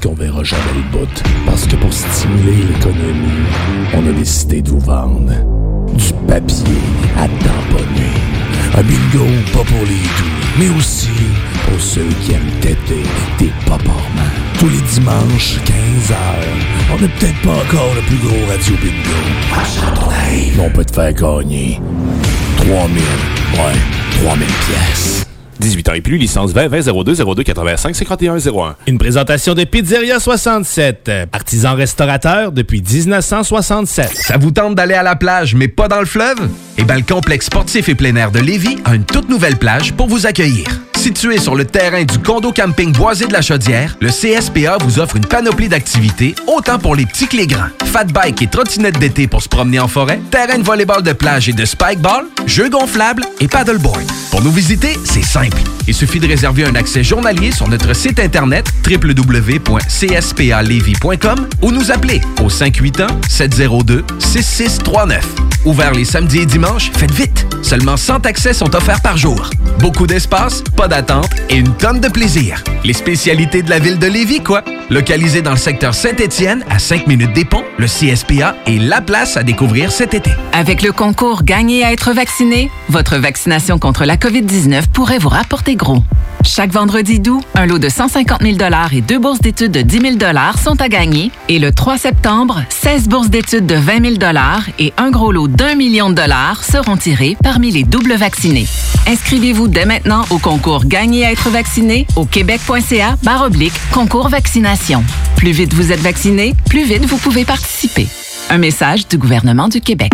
[0.00, 1.22] qu'on verra jamais le bout.
[1.46, 3.46] Parce que pour stimuler l'économie,
[3.94, 5.32] on a décidé de vous vendre
[5.94, 6.80] du papier
[7.16, 8.14] à tamponner.
[8.76, 11.08] Un bingo pas pour les doux, mais aussi
[11.68, 13.02] pour ceux qui aiment têter
[13.38, 14.30] des paparmans.
[14.58, 16.14] Tous les dimanches, 15h,
[16.92, 19.20] on n'est peut-être pas encore le plus gros radio bingo.
[20.56, 21.80] Mais on peut te faire gagner
[22.58, 23.02] 3000,
[23.54, 25.29] ouais, 3000 pièces.
[25.60, 28.76] 18 ans et plus, licence 20 20 02 02 85 51 01.
[28.86, 34.10] Une présentation de Pizzeria 67, artisan restaurateur depuis 1967.
[34.14, 36.48] Ça vous tente d'aller à la plage, mais pas dans le fleuve?
[36.78, 39.92] Eh bien, le complexe sportif et plein air de Lévis a une toute nouvelle plage
[39.92, 40.66] pour vous accueillir.
[41.00, 45.16] Situé sur le terrain du condo camping Boisé de la Chaudière, le CSPA vous offre
[45.16, 47.70] une panoplie d'activités, autant pour les petits que les grands.
[47.86, 51.48] Fat bike et trottinette d'été pour se promener en forêt, terrain de volleyball de plage
[51.48, 54.04] et de spikeball, jeux gonflables et paddleboard.
[54.30, 55.56] Pour nous visiter, c'est simple.
[55.88, 62.20] Il suffit de réserver un accès journalier sur notre site internet www.cspalevy.com ou nous appeler
[62.42, 65.20] au 581-702-6639.
[65.64, 67.46] Ouvert les samedis et dimanches, faites vite.
[67.62, 69.50] Seulement 100 accès sont offerts par jour.
[69.78, 72.62] Beaucoup d'espace, pas d'attente et une tonne de plaisir.
[72.84, 74.62] Les spécialités de la ville de Lévis, quoi.
[74.90, 79.36] Localisé dans le secteur Saint-Étienne, à 5 minutes des ponts, le CSPA est la place
[79.36, 80.32] à découvrir cet été.
[80.52, 85.76] Avec le concours Gagner à être vacciné, votre vaccination contre la COVID-19 pourrait vous rapporter
[85.76, 86.02] gros.
[86.42, 88.56] Chaque vendredi doux, un lot de 150 000
[88.92, 91.30] et deux bourses d'études de 10 000 sont à gagner.
[91.48, 94.32] Et le 3 septembre, 16 bourses d'études de 20 000
[94.78, 98.66] et un gros lot d'un million de dollars seront tirés parmi les doubles vaccinés.
[99.06, 105.04] Inscrivez-vous dès maintenant au concours Gagner à être vacciné au québec.ca oblique concours vaccination.
[105.36, 108.06] Plus vite vous êtes vacciné, plus vite vous pouvez participer.
[108.52, 110.10] Un message du gouvernement du Québec.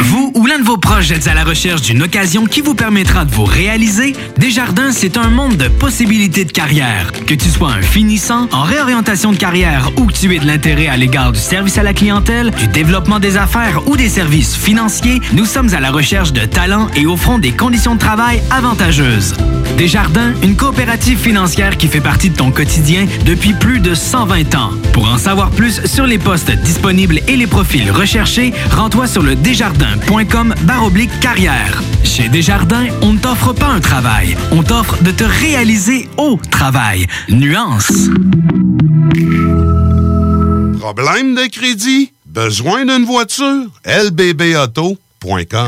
[0.00, 3.24] Vous ou l'un de vos proches êtes à la recherche d'une occasion qui vous permettra
[3.24, 4.14] de vous réaliser?
[4.38, 7.10] Desjardins, c'est un monde de possibilités de carrière.
[7.26, 10.86] Que tu sois un finissant, en réorientation de carrière ou que tu aies de l'intérêt
[10.86, 15.20] à l'égard du service à la clientèle, du développement des affaires ou des services financiers,
[15.32, 19.34] nous sommes à la recherche de talents et offrons des conditions de travail avantageuses.
[19.76, 24.70] Desjardins, une coopérative financière qui fait partie de ton quotidien depuis plus de 120 ans.
[24.94, 29.34] Pour en savoir plus sur les postes disponibles et les profils recherchés, rends-toi sur le
[29.34, 31.82] desjardins.com baroblique carrière.
[32.04, 37.06] Chez Desjardins, on ne t'offre pas un travail, on t'offre de te réaliser au travail.
[37.28, 38.08] Nuance.
[40.80, 42.12] Problème de crédit?
[42.26, 43.66] Besoin d'une voiture?
[43.84, 45.05] LBBauto.com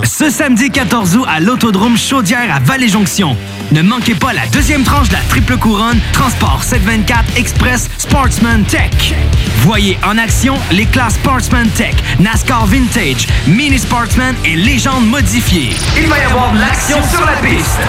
[0.04, 3.36] Ce samedi 14 août à l'Autodrome Chaudière à Vallée-Jonction.
[3.72, 9.14] Ne manquez pas la deuxième tranche de la triple couronne Transport 724 Express Sportsman Tech.
[9.62, 15.70] Voyez en action les classes Sportsman Tech, NASCAR Vintage, Mini Sportsman et Légende modifiée.
[15.97, 17.81] Il va y avoir de l'action sur la piste.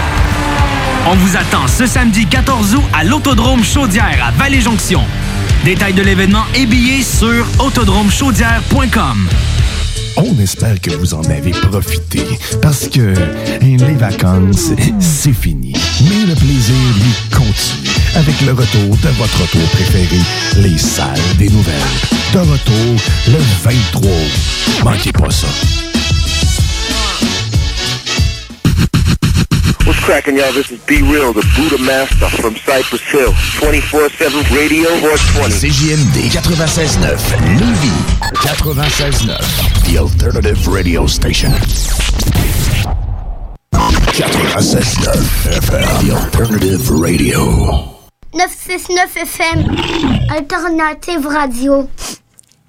[1.08, 5.04] On vous attend ce samedi 14 août à l'Autodrome Chaudière à Vallée-Jonction.
[5.66, 9.28] Détails de l'événement et billets sur autodromechaudière.com.
[10.22, 12.22] On espère que vous en avez profité
[12.62, 13.14] parce que
[13.62, 15.74] les vacances, c'est fini.
[16.04, 20.20] Mais le plaisir, lui, continue avec le retour de votre retour préféré,
[20.58, 21.74] les salles des nouvelles.
[22.34, 24.84] De retour le 23 août.
[24.84, 25.48] Manquez pas ça.
[29.90, 30.54] What's cracking, y'all?
[30.54, 33.32] This is Be Real, the Buddha Master from Cypress Hill.
[33.58, 35.50] 24-7 Radio 420.
[35.50, 37.18] CJMD 96.9
[37.58, 37.98] Lévis
[38.36, 41.50] 96.9 The Alternative Radio Station
[44.14, 47.40] 96.9 FM The Alternative Radio
[48.32, 49.58] 969 FM,
[50.30, 51.90] Alternative Radio.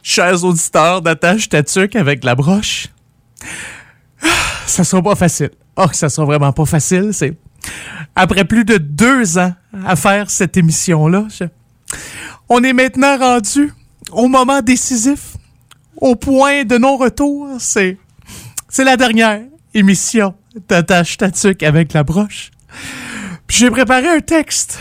[0.03, 2.87] Chers auditeurs d'attache tatuc avec la broche,
[4.65, 5.51] ça sera pas facile.
[5.77, 7.11] Oh, que ça sera vraiment pas facile.
[7.13, 7.37] C'est
[8.15, 9.53] après plus de deux ans
[9.87, 11.27] à faire cette émission-là,
[12.49, 13.73] on est maintenant rendu
[14.13, 15.37] au moment décisif,
[15.97, 17.49] au point de non-retour.
[17.59, 17.99] C'est
[18.69, 19.41] c'est la dernière
[19.75, 20.35] émission
[20.69, 22.51] d'attache tatuc avec la broche.
[23.47, 24.79] Puis j'ai préparé un texte.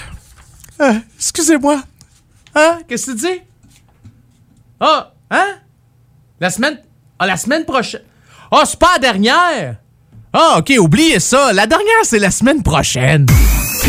[0.81, 1.81] Euh, Excusez-moi.
[2.55, 2.79] Hein?
[2.87, 3.41] Qu'est-ce que tu dis?
[4.79, 5.55] Ah, hein?
[6.39, 6.79] La semaine.
[7.17, 8.03] Ah, la semaine prochaine.
[8.51, 9.75] Ah, c'est pas la dernière!
[10.33, 11.53] Ah, ok, oubliez ça.
[11.53, 13.25] La dernière, c'est la semaine prochaine.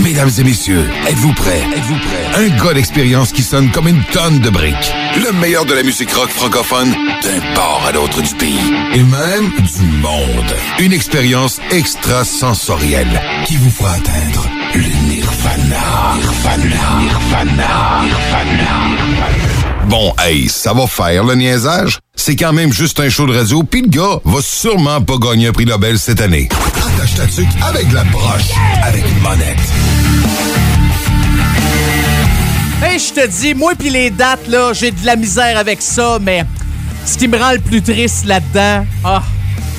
[0.02, 1.60] Mesdames et messieurs, êtes-vous prêts?
[1.76, 2.42] Êtes-vous prêts?
[2.42, 4.94] Un gars d'expérience qui sonne comme une tonne de briques.
[5.22, 6.92] Le meilleur de la musique rock francophone
[7.22, 8.72] d'un port à l'autre du pays.
[8.94, 10.54] Et même du monde.
[10.78, 16.14] Une expérience extrasensorielle qui vous fera atteindre le nirvana.
[16.16, 17.00] Nirvana.
[17.00, 18.02] Nirvana.
[18.04, 19.39] Nirvana.
[19.90, 21.98] Bon, hey, ça va faire le niaisage.
[22.14, 25.48] C'est quand même juste un show de radio, puis le gars va sûrement pas gagner
[25.48, 26.48] un prix Nobel cette année.
[26.76, 28.52] Attache ta tuque avec la broche,
[28.84, 29.58] avec une monette.
[32.84, 36.20] Hey, je te dis, moi puis les dates, là, j'ai de la misère avec ça,
[36.22, 36.44] mais
[37.04, 39.24] ce qui me rend le plus triste là-dedans, ah,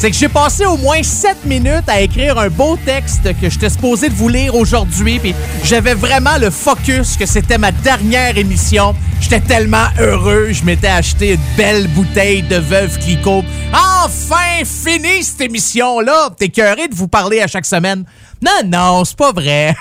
[0.01, 3.69] c'est que j'ai passé au moins 7 minutes à écrire un beau texte que j'étais
[3.69, 8.95] supposé de vous lire aujourd'hui, puis j'avais vraiment le focus que c'était ma dernière émission.
[9.19, 13.43] J'étais tellement heureux, je m'étais acheté une belle bouteille de Veuve Clicquot.
[13.71, 16.31] Enfin, fini cette émission-là!
[16.35, 18.03] T'es cœuré de vous parler à chaque semaine.
[18.43, 19.75] Non, non, c'est pas vrai.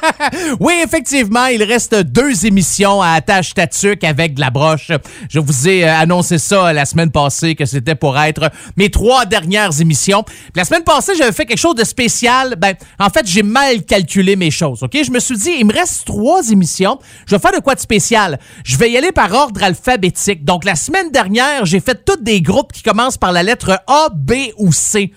[0.60, 4.90] oui, effectivement, il reste deux émissions à attache tatuc avec de la broche.
[5.28, 9.26] Je vous ai euh, annoncé ça la semaine passée que c'était pour être mes trois
[9.26, 10.24] dernières émissions.
[10.54, 12.56] la semaine passée, j'avais fait quelque chose de spécial.
[12.56, 14.82] Ben, en fait, j'ai mal calculé mes choses.
[14.82, 16.98] Ok, je me suis dit, il me reste trois émissions.
[17.26, 18.38] Je vais faire de quoi de spécial?
[18.64, 20.46] Je vais y aller par ordre alphabétique.
[20.46, 24.08] Donc la semaine dernière, j'ai fait tous des groupes qui commencent par la lettre A,
[24.14, 25.12] B ou C.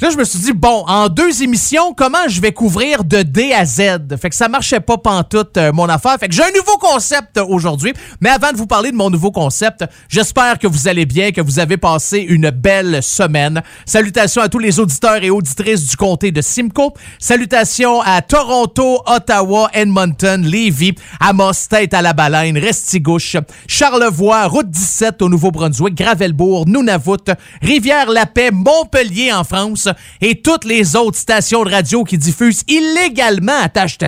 [0.00, 3.52] Là, je me suis dit, bon, en deux émissions, comment je vais couvrir de D
[3.52, 4.16] à Z?
[4.20, 6.16] Fait que ça marchait pas pantoute, euh, mon affaire.
[6.18, 7.92] Fait que j'ai un nouveau concept aujourd'hui.
[8.20, 11.40] Mais avant de vous parler de mon nouveau concept, j'espère que vous allez bien, que
[11.40, 13.62] vous avez passé une belle semaine.
[13.86, 16.92] Salutations à tous les auditeurs et auditrices du comté de Simcoe.
[17.20, 23.36] Salutations à Toronto, Ottawa, Edmonton, Lévis, Amos, à la Baleine, Restigouche,
[23.68, 27.30] Charlevoix, Route 17 au Nouveau-Brunswick, Gravelbourg, Nunavut,
[27.62, 29.83] Rivière-la-Paix, Montpellier en France,
[30.20, 33.98] et toutes les autres stations de radio qui diffusent illégalement à Tâche.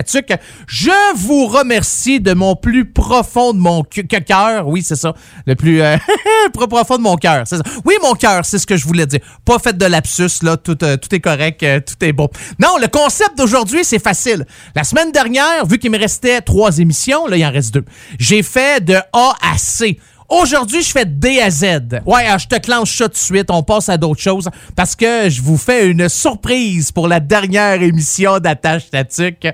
[0.67, 4.67] Je vous remercie de mon plus profond de mon cœur.
[4.67, 5.13] Oui, c'est ça.
[5.45, 5.97] Le plus euh,
[6.53, 7.43] profond de mon cœur.
[7.85, 9.19] Oui, mon cœur, c'est ce que je voulais dire.
[9.45, 10.57] Pas fait de lapsus, là.
[10.57, 12.29] Tout, euh, est correct, euh, tout est bon.
[12.59, 14.45] Non, le concept d'aujourd'hui, c'est facile.
[14.75, 17.85] La semaine dernière, vu qu'il me restait trois émissions, là, il en reste deux,
[18.19, 19.99] j'ai fait de A à C.
[20.29, 21.63] Aujourd'hui, je fais D à Z.
[22.05, 23.47] Ouais, je te clenche ça tout de suite.
[23.49, 27.81] On passe à d'autres choses parce que je vous fais une surprise pour la dernière
[27.81, 29.47] émission d'Attache Statique.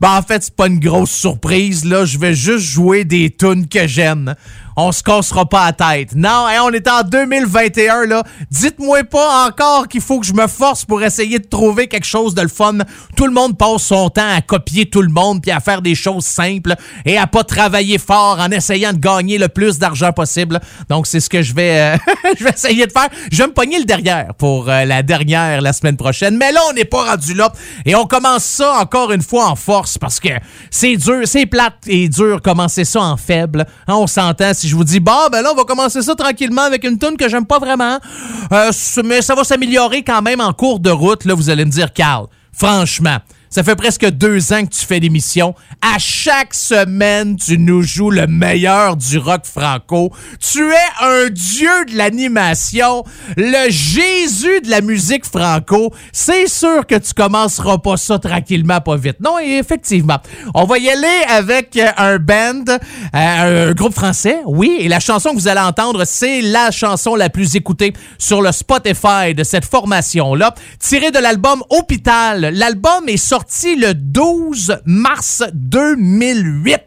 [0.00, 2.04] Ben, en fait, c'est pas une grosse surprise, là.
[2.06, 4.34] Je vais juste jouer des tunes que j'aime
[4.76, 6.14] on se cassera pas la tête.
[6.14, 8.22] Non, on est en 2021, là.
[8.50, 12.34] Dites-moi pas encore qu'il faut que je me force pour essayer de trouver quelque chose
[12.34, 12.78] de le fun.
[13.16, 15.94] Tout le monde passe son temps à copier tout le monde puis à faire des
[15.94, 16.74] choses simples
[17.04, 20.60] et à pas travailler fort en essayant de gagner le plus d'argent possible.
[20.88, 21.96] Donc, c'est ce que je vais, euh,
[22.38, 23.08] je vais essayer de faire.
[23.30, 26.36] Je vais me pogner le derrière pour euh, la dernière la semaine prochaine.
[26.36, 27.52] Mais là, on n'est pas rendu là.
[27.84, 30.30] Et on commence ça encore une fois en force parce que
[30.70, 33.66] c'est dur, c'est plate et dur commencer ça en faible.
[33.86, 36.84] Hein, on s'entend je vous dis, bah, ben là, on va commencer ça tranquillement avec
[36.84, 37.98] une tune que j'aime pas vraiment,
[38.52, 38.70] euh,
[39.04, 41.92] mais ça va s'améliorer quand même en cours de route, là, vous allez me dire,
[41.92, 43.18] Carl, franchement,
[43.54, 45.54] ça fait presque deux ans que tu fais l'émission.
[45.80, 50.10] À chaque semaine, tu nous joues le meilleur du rock franco.
[50.40, 53.04] Tu es un dieu de l'animation,
[53.36, 55.92] le Jésus de la musique franco.
[56.12, 59.20] C'est sûr que tu commenceras pas ça tranquillement, pas vite.
[59.20, 60.18] Non, effectivement.
[60.52, 64.78] On va y aller avec un band, euh, un groupe français, oui.
[64.80, 68.50] Et la chanson que vous allez entendre, c'est la chanson la plus écoutée sur le
[68.50, 72.50] Spotify de cette formation-là, tirée de l'album Hôpital.
[72.52, 73.43] L'album est sorti
[73.76, 76.80] le 12 mars 2008.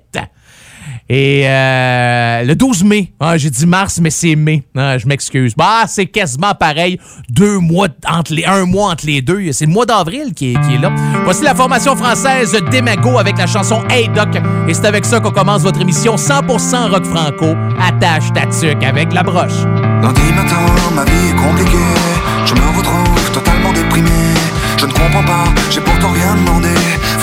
[1.10, 4.64] Et euh, le 12 mai, ah, j'ai dit mars, mais c'est mai.
[4.76, 5.54] Ah, je m'excuse.
[5.56, 7.00] Bah, c'est quasiment pareil.
[7.30, 9.52] Deux mois entre les, un mois entre les deux.
[9.54, 10.94] C'est le mois d'avril qui est, là.
[11.24, 14.30] Voici la formation française Demago avec la chanson Hey Doc.
[14.68, 17.56] Et c'est avec ça qu'on commence votre émission 100% rock franco.
[17.82, 19.64] Attache ta tuque avec la broche.
[20.02, 20.60] Lundi matin,
[20.94, 21.78] ma vie est compliquée.
[22.46, 24.10] Je me retrouve totalement déprimé.
[24.78, 25.97] Je ne comprends pas, j'ai pourtant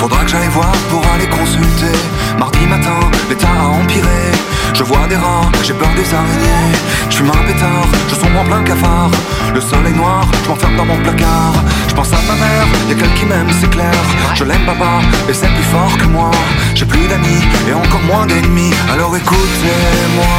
[0.05, 1.97] Faudra que j'aille voir pour aller consulter.
[2.39, 4.33] Mardi matin, l'état a empiré.
[4.75, 6.75] Je vois des rats, j'ai peur des araignées.
[7.09, 9.11] Je suis un pétard, je sombre en plein cafard.
[9.55, 11.55] Le sol est noir, je m'enferme dans mon placard.
[11.89, 13.95] Je pense à ma mère, y'a quelqu'un qui m'aime, c'est clair.
[14.35, 16.31] Je l'aime papa, et c'est plus fort que moi.
[16.75, 18.75] J'ai plus d'amis et encore moins d'ennemis.
[18.93, 20.37] Alors écoutez-moi,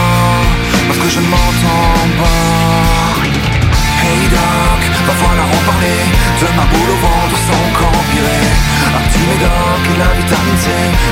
[0.88, 2.95] parce que je ne m'entends pas.
[4.06, 6.00] Hey Doc, va falloir en parler.
[6.42, 8.46] De ma boule au ventre sans encore empirer
[8.98, 10.68] Un petit médoc et la vitamine C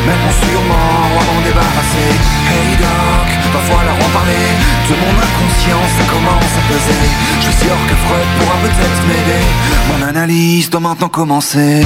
[0.07, 2.11] Même sûrement à m'en débarrasser.
[2.53, 4.45] Hey Doc, va falloir en parler.
[4.89, 7.03] De mon inconscience, ça commence à peser.
[7.39, 9.45] Je suis sûr que Freud pourra peut-être m'aider.
[9.89, 11.83] Mon analyse doit maintenant commencer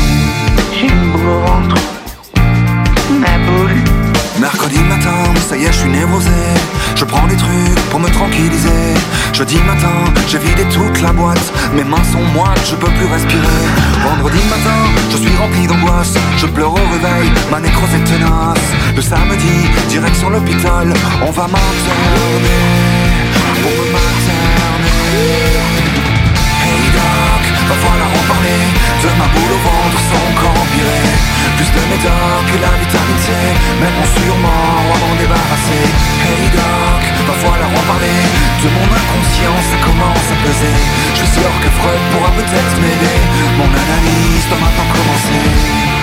[4.39, 6.29] Mercredi matin, ça y est, je suis névrosé.
[6.96, 8.94] Je prends des trucs pour me tranquilliser.
[9.34, 11.51] Jeudi matin, j'ai vidé toute la boîte.
[11.74, 13.65] Mes mains sont moites, je peux plus respirer.
[14.03, 16.13] Vendredi matin, je suis rempli d'angoisse.
[16.38, 18.60] Je pleure au réveil, ma nécrose est tenace.
[18.96, 20.94] Le samedi, direction l'hôpital,
[21.25, 22.51] on va m'interner.
[23.63, 23.88] Pour me.
[27.69, 28.62] Va falloir en parler.
[29.03, 30.27] De ma boule au ventre sans
[30.62, 31.38] empirer.
[31.57, 33.33] Plus de médoc que la vitamine C
[33.81, 35.86] Maintenant sûrement va m'en débarrasser
[36.21, 38.19] Hey doc, va falloir en parler
[38.62, 40.77] De mon inconscient ça commence à peser
[41.17, 43.19] Je suis sûr que Freud pourra peut-être m'aider
[43.57, 45.97] Mon analyse doit maintenant commencer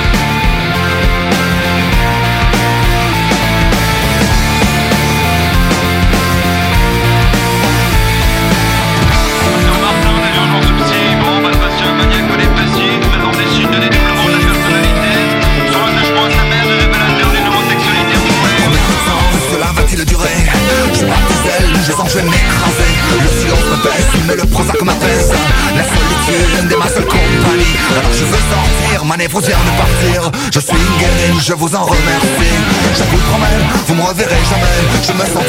[22.14, 25.33] je vais m'écraser Le silence me baisse, mais le Prozac m'apaise
[25.75, 30.30] La solitude est ma seule compagnie Alors je veux sortir, ma névrosien de partir.
[30.52, 32.54] Je suis guéri, je vous en remercie.
[32.94, 34.78] Je vous promets, vous me reverrez jamais.
[35.02, 35.42] Je me sens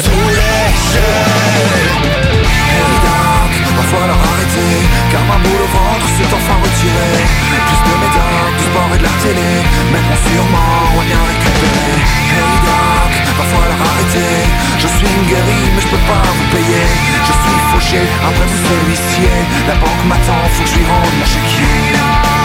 [2.66, 4.74] Hey doc, va falloir arrêter
[5.12, 7.22] Car ma boule au ventre s'est enfin retirée.
[7.62, 9.50] Plus de médocs, du sport et de la télé.
[9.92, 11.94] Maintenant sûrement, on va bien récupérer
[12.34, 16.84] Hey doc, va falloir arrêter Je suis guéri mais je peux pas vous payer
[17.28, 19.36] Je suis fauché, après vous c'est l'huissier
[19.68, 22.36] La banque m'attend, faut que je lui rende mon chéquier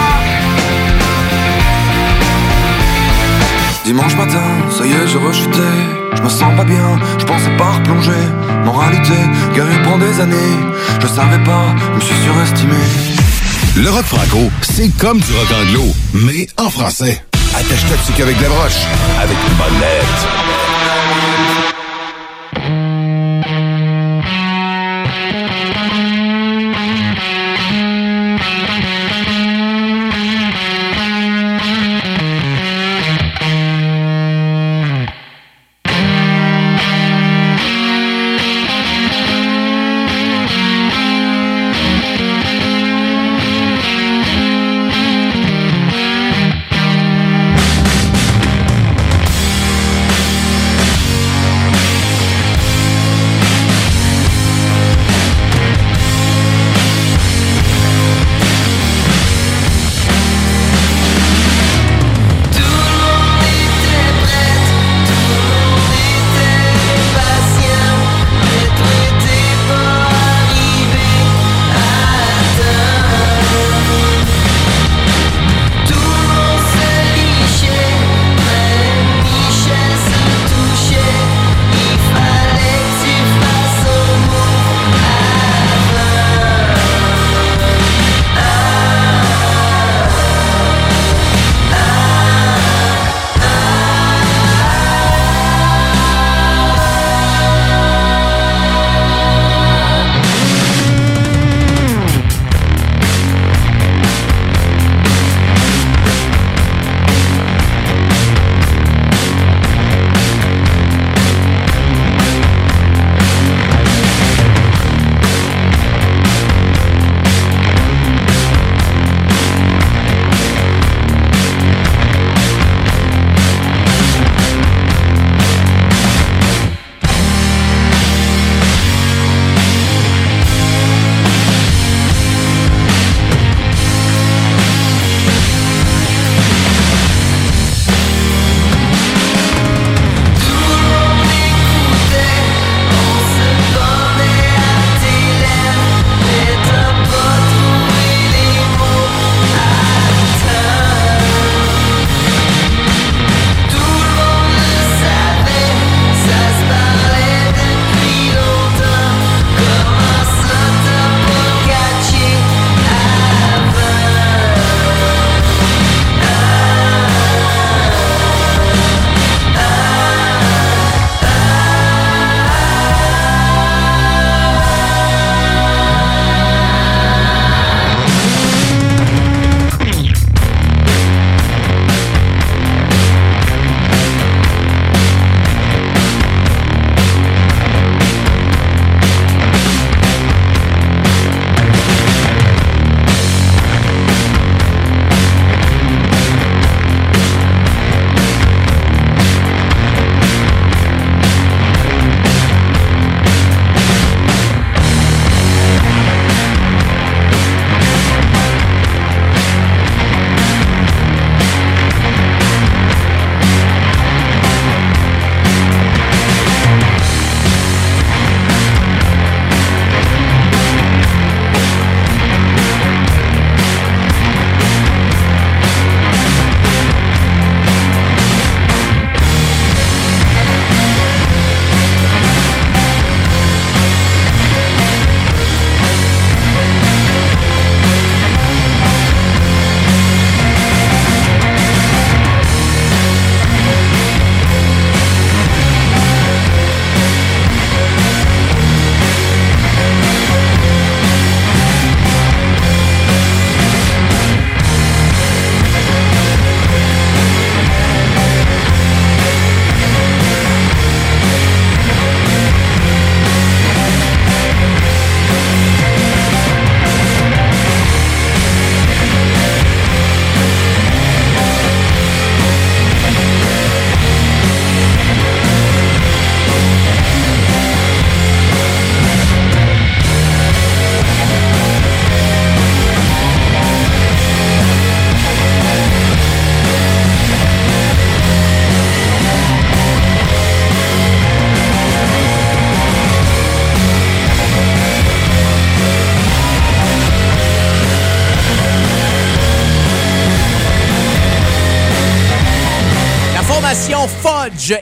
[3.83, 5.67] Dimanche matin, ça y est, j'ai rechuté.
[6.15, 8.11] Je me sens pas bien, je pensais pas replonger.
[8.63, 9.17] Moralité,
[9.55, 10.55] guéri pour des années.
[11.01, 12.75] Je savais pas, je me suis surestimé.
[13.77, 17.23] Le rock franco, c'est comme du rock anglo, mais en français.
[17.55, 18.85] Attache-toi dessus qu'avec la broche,
[19.19, 20.27] avec une bonne lettre.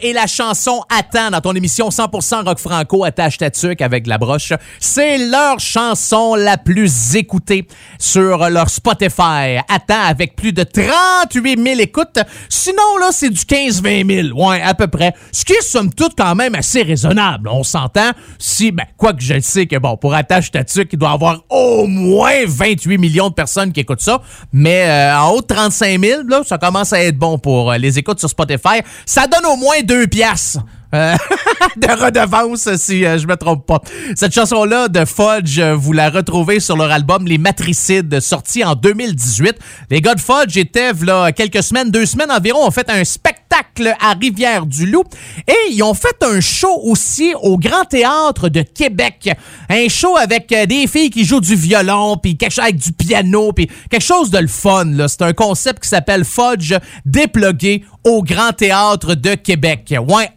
[0.02, 4.54] Et la chanson Attends dans ton émission 100% rock franco attache ta avec la broche.
[4.80, 7.68] C'est leur chanson la plus écoutée
[7.98, 9.58] sur leur Spotify.
[9.68, 12.20] Attends avec plus de 38 000 écoutes.
[12.50, 14.50] Sinon là, c'est du 15-20 000.
[14.50, 15.14] Ouais, à peu près.
[15.32, 17.50] Ce qui est somme toute quand même assez raisonnable.
[17.50, 18.12] On s'entend?
[18.38, 21.44] Si ben quoi que je le sais que bon, pour attache ta il doit avoir
[21.50, 26.00] au moins 28 millions de personnes qui écoutent ça, mais euh, en haut de 35
[26.00, 28.82] 000, là, ça commence à être bon pour euh, les écoutes sur Spotify.
[29.06, 30.64] Ça donne au moins deux piastres.
[30.94, 31.16] Euh,
[31.78, 33.80] de redevance, si euh, je me trompe pas.
[34.16, 38.74] Cette chanson-là de Fudge, euh, vous la retrouvez sur leur album Les Matricides, sorti en
[38.74, 39.56] 2018.
[39.92, 43.94] Les gars de Fudge étaient, là, quelques semaines, deux semaines environ, ont fait un spectacle
[44.00, 45.04] à Rivière-du-Loup
[45.48, 49.30] et ils ont fait un show aussi au Grand Théâtre de Québec.
[49.70, 53.52] Un show avec des filles qui jouent du violon, puis quelque chose avec du piano,
[53.54, 54.86] puis quelque chose de le fun.
[54.86, 55.08] là.
[55.08, 56.74] C'est un concept qui s'appelle Fudge
[57.06, 59.94] déplugué au Grand Théâtre de Québec.
[60.08, 60.30] Ouais,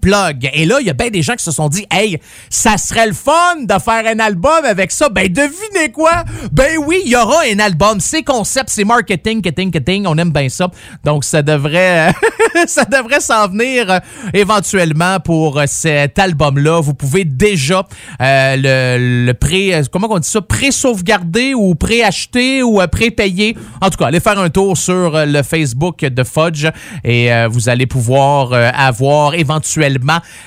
[0.00, 0.50] unplug.
[0.52, 3.06] Et là, il y a bien des gens qui se sont dit, hey, ça serait
[3.06, 5.08] le fun de faire un album avec ça.
[5.08, 6.24] Ben, devinez quoi?
[6.52, 8.00] Ben oui, il y aura un album.
[8.00, 10.06] C'est concept, c'est marketing, marketing, marketing.
[10.06, 10.70] On aime bien ça.
[11.04, 12.12] Donc, ça devrait,
[12.66, 13.98] ça devrait s'en venir euh,
[14.32, 16.80] éventuellement pour euh, cet album-là.
[16.80, 17.86] Vous pouvez déjà
[18.20, 20.40] euh, le, le pré, comment on dit ça?
[20.40, 23.56] Pré-sauvegarder ou pré-acheter ou pré-payer.
[23.80, 26.66] En tout cas, allez faire un tour sur le Facebook de Fudge
[27.04, 29.89] et vous allez pouvoir avoir éventuellement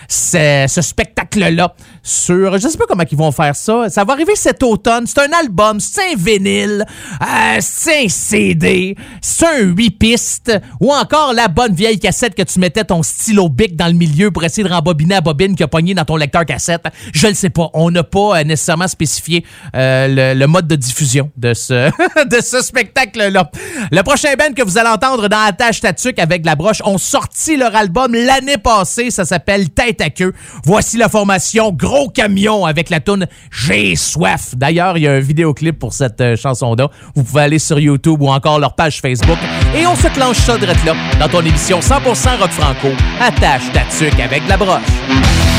[0.08, 2.58] ce, spectacle-là sur.
[2.58, 3.90] Je sais pas comment ils vont faire ça.
[3.90, 5.06] Ça va arriver cet automne.
[5.08, 6.86] C'est un album, c'est un vinyle,
[7.22, 12.44] euh, c'est un CD, c'est un 8 pistes ou encore la bonne vieille cassette que
[12.44, 15.64] tu mettais ton stylo bic dans le milieu pour essayer de rembobiner la bobine qui
[15.64, 16.86] a pogné dans ton lecteur cassette.
[17.14, 17.70] Je le sais pas.
[17.74, 21.90] On n'a pas euh, nécessairement spécifié euh, le, mode de diffusion de ce,
[22.26, 23.50] de ce spectacle-là.
[23.92, 27.58] Le prochain band que vous allez entendre dans Attache Tatuc avec la broche ont sorti
[27.58, 29.12] leur album l'année passée.
[29.12, 30.34] Ça s'appelle Tête à queue.
[30.64, 34.54] Voici la formation Gros Camion avec la tune J'ai soif.
[34.56, 36.90] D'ailleurs, il y a un vidéoclip pour cette euh, chanson-là.
[37.16, 39.40] Vous pouvez aller sur YouTube ou encore leur page Facebook.
[39.76, 42.90] Et on se clenche ça direct là dans ton émission 100% rock franco.
[43.20, 45.53] Attache Tatuc avec la broche.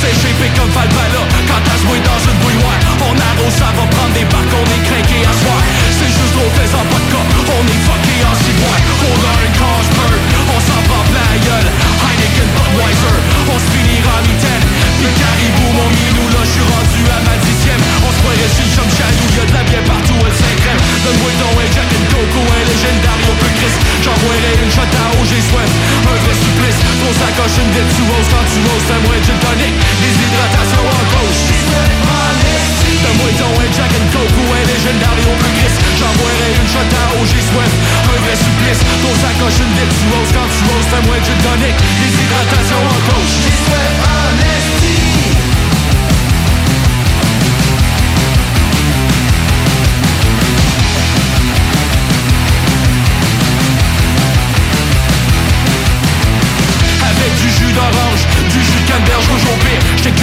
[0.00, 4.14] C'est shapé comme Falbala Quand t'as joué dans une bouilloire On arrose, ça va prendre
[4.16, 5.60] des barques On est craqué à soir.
[5.92, 7.26] C'est juste l'eau faisant pas de cas.
[7.44, 8.80] On est fucké en ciboire.
[9.04, 10.16] On a cage peur
[10.48, 11.68] On s'en va la gueule.
[12.00, 13.18] Heineken, Budweiser.
[13.52, 14.64] On se finira à mitaine
[14.96, 17.82] Puis caribou, mon minou Là j'suis rendu à ma dixième.
[18.00, 20.80] On se croirait le chum chaloux Y'a de la bière partout, elle s'écrème.
[21.04, 25.10] Donne-moi un Jack and Coke ou un légendaire au peu Chris J'envoierai une shot à
[25.12, 25.66] Un vrai
[26.40, 29.74] supplice Ton sacoche une dette tu roses Quand tu roses, fais-moi un gin tonic.
[30.00, 31.44] Des hydratations en gauche.
[33.00, 36.84] Donne-moi donc un Jack and Coke ou un légendaire au peu Chris J'envoierai une shot
[36.84, 37.72] à j'ai soif
[38.12, 41.38] Un vrai supplice Ton sacoche une dette tu roses Quand tu roses, fais-moi un gin
[41.40, 41.76] tonic.
[41.80, 43.40] Des hydratations en gauche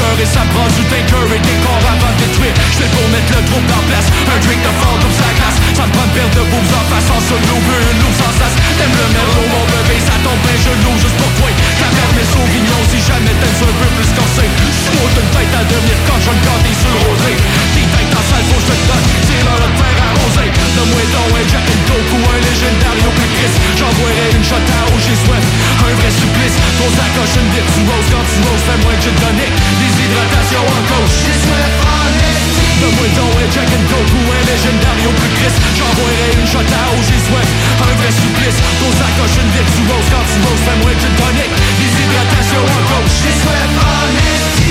[0.08, 3.44] cœur et prend du tinker et des corps avant de détruire J'fais pour mettre le
[3.44, 5.58] trouble en place Un drink de fort comme sa glace.
[5.76, 8.54] Ça me prend perdre de boobs en face En solo, veut une loupe sans sas.
[8.80, 11.52] T'aimes le merlot, mon bébé, ça tombe bien gelou juste pour toi.
[11.52, 15.98] Claire mes sauvignons si jamais t'aimes un peu plus corsé J'monte une tête à devenir
[16.08, 17.32] quand t'es sur le rosé.
[17.76, 21.04] Tes têtes en salle, faut que j'te donne C'est l'heure de te faire arroser Donne-moi
[21.10, 22.98] donc un Jack and ou un légendaire
[23.38, 23.54] Chris.
[23.78, 25.44] J'envoierai une shot à eau, j'ai soif
[25.82, 26.58] Un vrai supplice.
[26.78, 27.50] Ton sacoche une
[27.90, 29.54] roses quand tu roses Fais-moi un gin tonic.
[29.82, 31.18] Des hydratations en gauche.
[31.26, 35.34] J'ai soif en esti Donne-moi donc un Jack and Coke ou un légendaire au plus
[35.42, 37.50] Chris J'envoierai une shot à eau, j'ai soif
[37.82, 38.60] Un vrai supplice.
[38.80, 39.52] Ton sacoche une
[39.90, 43.16] roses quand tu roses Fais-moi un gin tonic Des hydratations en gauche.
[43.26, 44.67] J'ai soif en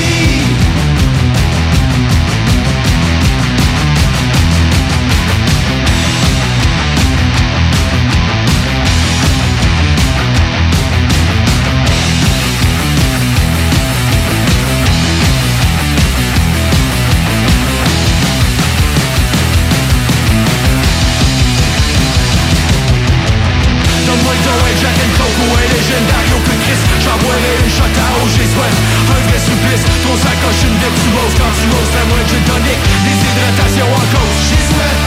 [30.57, 35.01] cochon virtuose Quand tu oses, fais-moi un gin tonic Déshydratation en cause J'y souhaite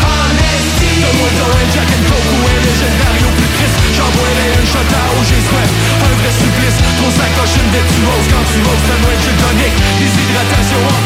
[0.53, 3.77] estime Donne-moi un Jack and Coke ou un légendaire au plus triste?
[3.97, 5.71] J'envoierai un shot à OG Sweat
[6.05, 6.77] Un vrai supplice.
[7.73, 10.98] Virtuose Quand tu oses, fais-moi un gin tonic Déshydratation en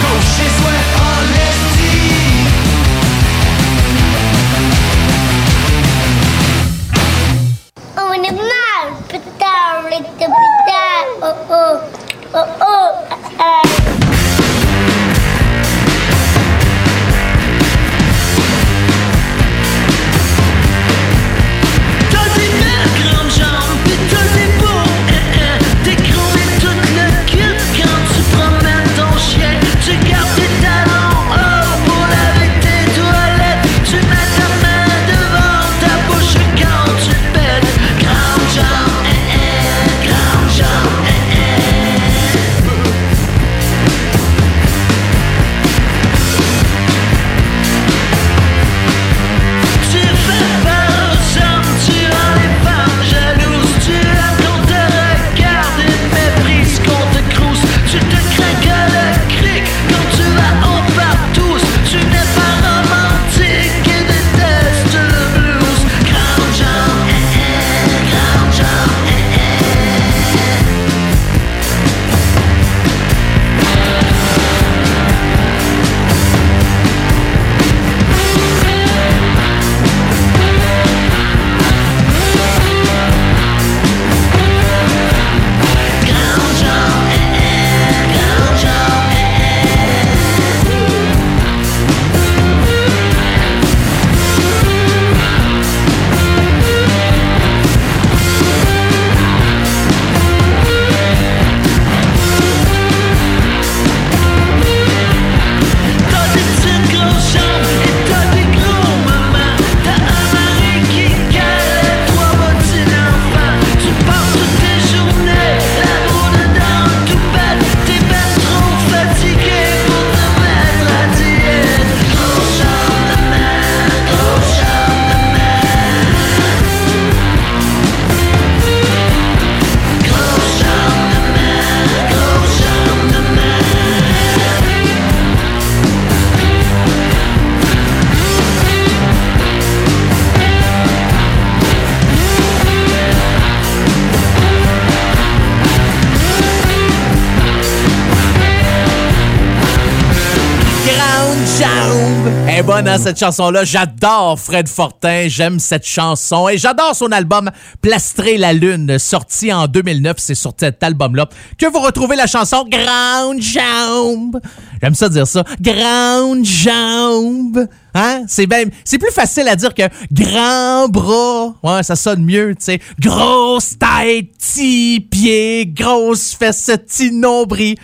[152.75, 153.63] bonne, hein, cette chanson-là.
[153.63, 155.27] J'adore Fred Fortin.
[155.27, 156.49] J'aime cette chanson.
[156.49, 160.15] Et j'adore son album Plastrer la Lune, sorti en 2009.
[160.17, 164.39] C'est sur cet album-là que vous retrouvez la chanson Grande jambe.
[164.81, 165.43] J'aime ça dire ça.
[165.61, 167.67] Grande jambe.
[167.93, 168.23] Hein?
[168.27, 171.53] C'est même, c'est plus facile à dire que grand bras.
[171.61, 172.79] Ouais, ça sonne mieux, tu sais.
[172.99, 177.75] Grosse tête, petits pieds, grosse fesse, petit nombril.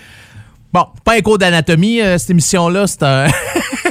[0.73, 3.28] Bon, pas un cours d'anatomie, euh, cette émission-là, c'est un...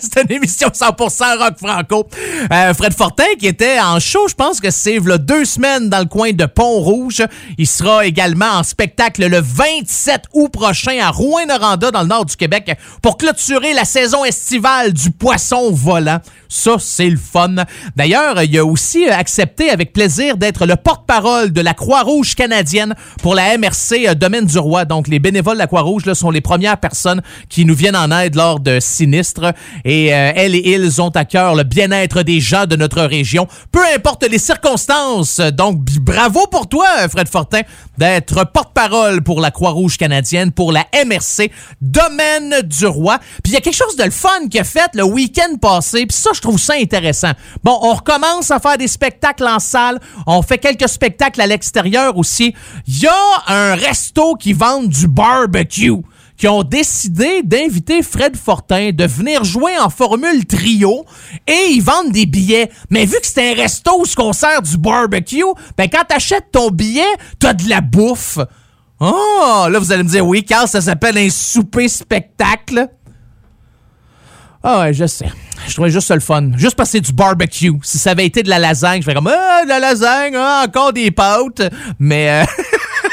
[0.12, 2.06] c'est une émission 100% rock franco.
[2.52, 5.98] Euh, Fred Fortin, qui était en show, je pense que c'est là, deux semaines dans
[5.98, 7.22] le coin de Pont-Rouge.
[7.58, 12.36] Il sera également en spectacle le 27 août prochain à Rouen-Noranda, dans le nord du
[12.36, 16.20] Québec, pour clôturer la saison estivale du poisson volant.
[16.48, 17.54] Ça, c'est le fun.
[17.94, 23.36] D'ailleurs, il a aussi accepté avec plaisir d'être le porte-parole de la Croix-Rouge canadienne pour
[23.36, 24.84] la MRC euh, Domaine du Roi.
[24.84, 28.10] Donc, les bénévoles de la Croix-Rouge là, sont les premières personnes qui nous viennent en
[28.10, 29.52] aide lors de sinistres.
[29.90, 33.82] Euh, elles et ils ont à cœur le bien-être des gens de notre région, peu
[33.94, 35.40] importe les circonstances.
[35.40, 37.62] Donc, bravo pour toi, Fred Fortin,
[37.98, 41.50] d'être porte-parole pour la Croix-Rouge canadienne, pour la MRC
[41.80, 43.18] Domaine du Roi.
[43.42, 46.06] Puis il y a quelque chose de le fun qu'il a fait le week-end passé,
[46.06, 47.32] puis ça, je trouve ça intéressant.
[47.64, 52.16] Bon, on recommence à faire des spectacles en salle, on fait quelques spectacles à l'extérieur
[52.16, 52.54] aussi.
[52.86, 55.92] Il y a un resto qui vend du barbecue
[56.40, 61.04] qui ont décidé d'inviter Fred Fortin de venir jouer en formule trio
[61.46, 62.70] et ils vendent des billets.
[62.88, 65.44] Mais vu que c'est un resto où on sert du barbecue,
[65.76, 67.02] ben quand t'achètes ton billet,
[67.38, 68.38] t'as de la bouffe.
[69.00, 72.88] Oh, là vous allez me dire oui, car ça s'appelle un souper spectacle.
[74.62, 75.30] Ah ouais, je sais.
[75.68, 76.52] Je trouvais juste ça le fun.
[76.56, 77.72] Juste parce que c'est du barbecue.
[77.82, 80.64] Si ça avait été de la lasagne, je ferais comme Ah, de la lasagne, ah,
[80.66, 81.70] encore des pâtes.
[81.98, 82.44] Mais euh,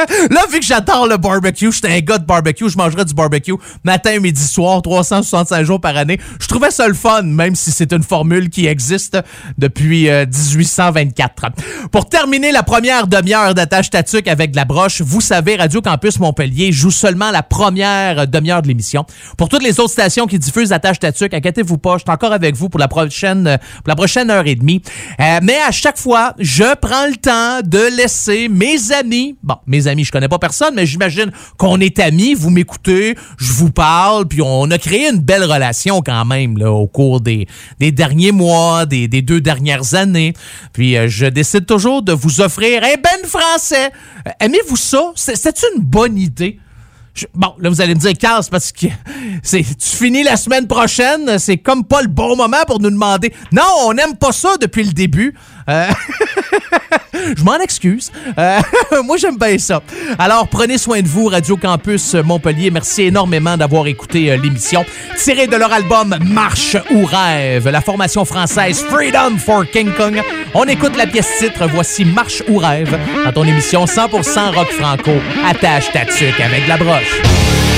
[0.30, 3.54] Là, vu que j'adore le barbecue, j'étais un gars de barbecue, je mangerais du barbecue
[3.84, 6.18] matin, midi, soir, 365 jours par année.
[6.40, 9.18] Je trouvais ça le fun, même si c'est une formule qui existe
[9.58, 11.46] depuis euh, 1824.
[11.90, 16.18] Pour terminer la première demi-heure d'attache tatuc avec de la broche, vous savez, Radio Campus
[16.18, 19.04] Montpellier joue seulement la première demi-heure de l'émission.
[19.36, 22.54] Pour toutes les autres stations qui diffusent attache tatuc, inquiétez-vous pas, je suis encore avec
[22.54, 24.82] vous pour la prochaine, euh, pour la prochaine heure et demie.
[25.20, 29.86] Euh, mais à chaque fois, je prends le temps de laisser mes amis, bon, mes
[29.86, 34.26] amis, je connais pas personne, mais j'imagine qu'on est amis, vous m'écoutez, je vous parle,
[34.26, 37.46] puis on a créé une belle relation quand même au cours des,
[37.78, 40.34] derniers mois, des, deux dernières années.
[40.72, 43.90] Puis euh, je décide toujours de vous offrir un ben français.
[44.26, 45.12] Euh, Aimez-vous ça?
[45.14, 46.58] C'est- une bonne idée?
[47.34, 48.86] Bon, là, vous allez me dire, Carl, parce que
[49.42, 49.64] tu
[49.96, 53.32] finis la semaine prochaine, c'est comme pas le bon moment pour nous demander.
[53.52, 55.34] Non, on n'aime pas ça depuis le début.
[55.70, 55.86] Euh,
[57.36, 58.10] je m'en excuse.
[58.38, 58.60] Euh,
[59.04, 59.82] moi, j'aime bien ça.
[60.18, 62.70] Alors, prenez soin de vous, Radio Campus Montpellier.
[62.70, 64.84] Merci énormément d'avoir écouté euh, l'émission.
[65.16, 70.20] Tiré de leur album Marche ou Rêve, la formation française Freedom for King Kong.
[70.54, 71.68] On écoute la pièce titre.
[71.72, 75.12] Voici Marche ou Rêve dans ton émission 100% rock franco.
[75.46, 77.69] Attache ta tuque avec la broche.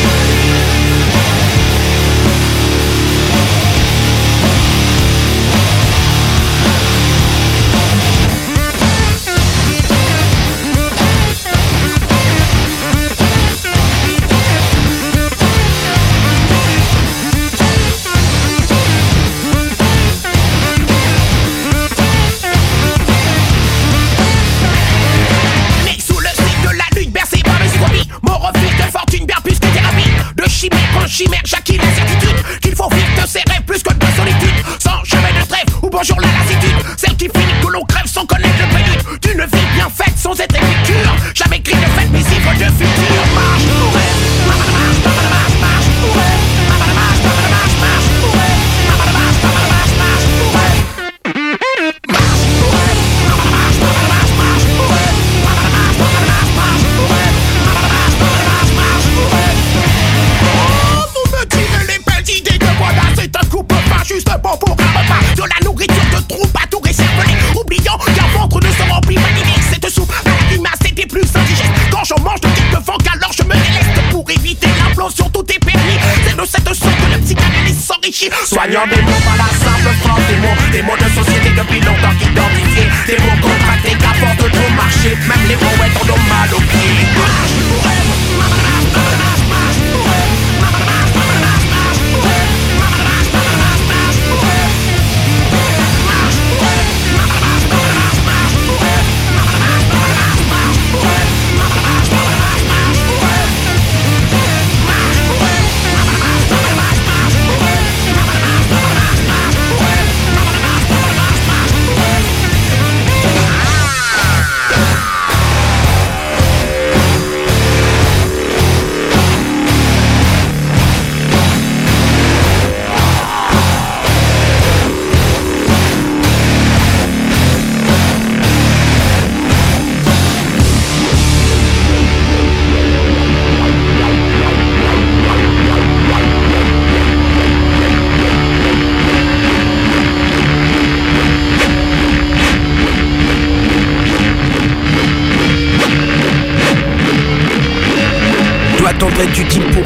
[78.53, 80.55] Soignant des mots par la simple force des mots.
[80.73, 82.91] Des mots de société depuis longtemps identifiés.
[83.07, 85.17] Des mots contractés qu'à force de tout marcher.
[85.27, 88.12] Même les en ont mal aux pieds.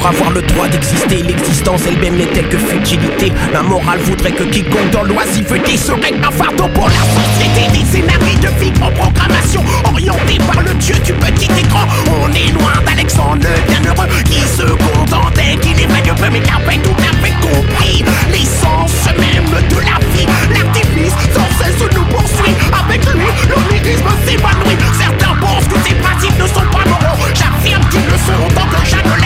[0.06, 1.22] Avoir le droit d'exister.
[1.22, 3.32] L'existence elle-même n'est telle que futilité.
[3.52, 7.78] La morale voudrait que quiconque dans l'oisiveté serait un fardeau pour la société.
[7.78, 11.86] Des scénarios de vie en programmation Orientés par le dieu du petit écran.
[12.22, 16.96] On est loin d'Alexandre le bienheureux Qui se contentait qu'il évalue peu mais qu'avait tout
[16.98, 20.26] à fait compris L'essence même de la vie.
[20.52, 22.54] L'artifice sans cesse nous poursuit.
[22.72, 24.76] Avec lui, l'onirisme s'évanouit.
[24.98, 27.26] Certains pensent que ces principes ne sont pas moraux.
[27.34, 29.25] J'affirme qu'ils le seront tant que jamais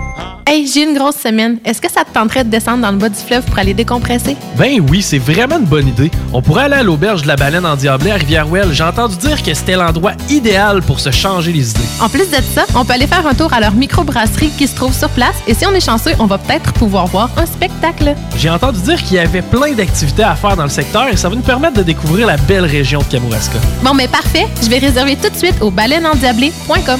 [0.47, 1.59] Hey, j'ai une grosse semaine.
[1.63, 4.35] Est-ce que ça te tenterait de descendre dans le bas du fleuve pour aller décompresser?
[4.57, 6.11] Ben oui, c'est vraiment une bonne idée.
[6.33, 8.73] On pourrait aller à l'auberge de la baleine en Diablé à Rivière-Ouelle.
[8.73, 11.79] J'ai entendu dire que c'était l'endroit idéal pour se changer les idées.
[12.01, 14.75] En plus de ça, on peut aller faire un tour à leur microbrasserie qui se
[14.75, 18.13] trouve sur place et si on est chanceux, on va peut-être pouvoir voir un spectacle.
[18.37, 21.29] J'ai entendu dire qu'il y avait plein d'activités à faire dans le secteur et ça
[21.29, 23.59] va nous permettre de découvrir la belle région de Kamouraska.
[23.83, 24.47] Bon, mais parfait.
[24.61, 26.99] Je vais réserver tout de suite au baleineendiablé.com.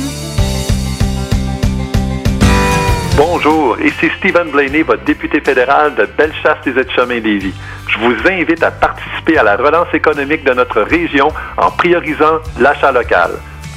[3.24, 7.54] Bonjour, ici Stephen Blaney, votre député fédéral de Bellechasse des Etchemins lévis
[7.88, 12.92] Je vous invite à participer à la relance économique de notre région en priorisant l'achat
[12.92, 13.34] local.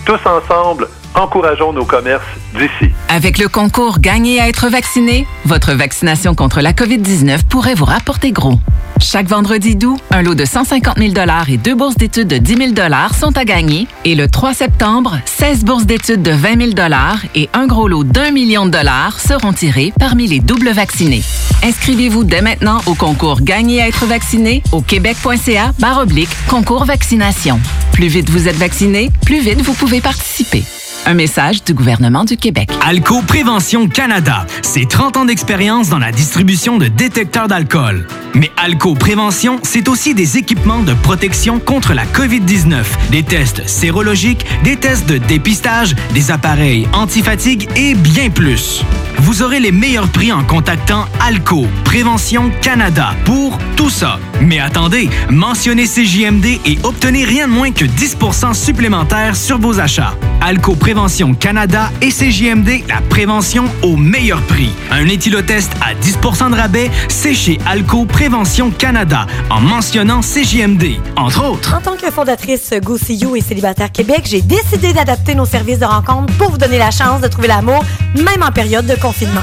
[0.06, 2.24] Tous ensemble, encourageons nos commerces
[2.54, 2.92] d'ici.
[3.08, 8.32] Avec le concours Gagner à être vacciné, votre vaccination contre la COVID-19 pourrait vous rapporter
[8.32, 8.58] gros.
[9.00, 11.12] Chaque vendredi d'août, un lot de 150 000
[11.48, 13.86] et deux bourses d'études de 10 000 sont à gagner.
[14.04, 16.88] Et le 3 septembre, 16 bourses d'études de 20 000
[17.34, 21.22] et un gros lot d'un million de dollars seront tirés parmi les doubles vaccinés.
[21.62, 26.04] Inscrivez-vous dès maintenant au concours Gagner à être vacciné au québec.ca barre
[26.48, 27.60] concours vaccination.
[27.92, 30.62] Plus vite vous êtes vacciné, plus vite vous pouvez participer.
[31.06, 32.70] Un message du gouvernement du Québec.
[32.82, 38.06] Alco Prévention Canada, c'est 30 ans d'expérience dans la distribution de détecteurs d'alcool.
[38.34, 44.46] Mais Alco Prévention, c'est aussi des équipements de protection contre la COVID-19, des tests sérologiques,
[44.64, 48.82] des tests de dépistage, des appareils antifatigue et bien plus.
[49.18, 54.18] Vous aurez les meilleurs prix en contactant Alco Prévention Canada pour tout ça.
[54.40, 60.14] Mais attendez, mentionnez CJMD et obtenez rien de moins que 10% supplémentaire sur vos achats.
[60.40, 60.93] Alco Prévention
[61.40, 64.70] Canada et CJMD, la prévention au meilleur prix.
[64.92, 71.44] Un éthylotest à 10 de rabais, c'est chez Alco Prévention Canada en mentionnant CJMD, entre
[71.44, 71.74] autres.
[71.74, 75.80] En tant que fondatrice Go See You et Célibataire Québec, j'ai décidé d'adapter nos services
[75.80, 79.42] de rencontre pour vous donner la chance de trouver l'amour, même en période de confinement.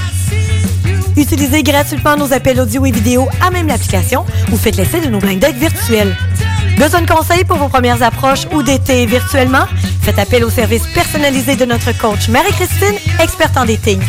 [1.18, 5.20] Utilisez gratuitement nos appels audio et vidéo à même l'application ou faites l'essai de nos
[5.20, 6.16] blind dates virtuels.
[6.82, 9.68] Besoin de conseils pour vos premières approches ou d'été virtuellement?
[10.02, 14.02] Faites appel au service personnalisé de notre coach Marie-Christine, experte en dating.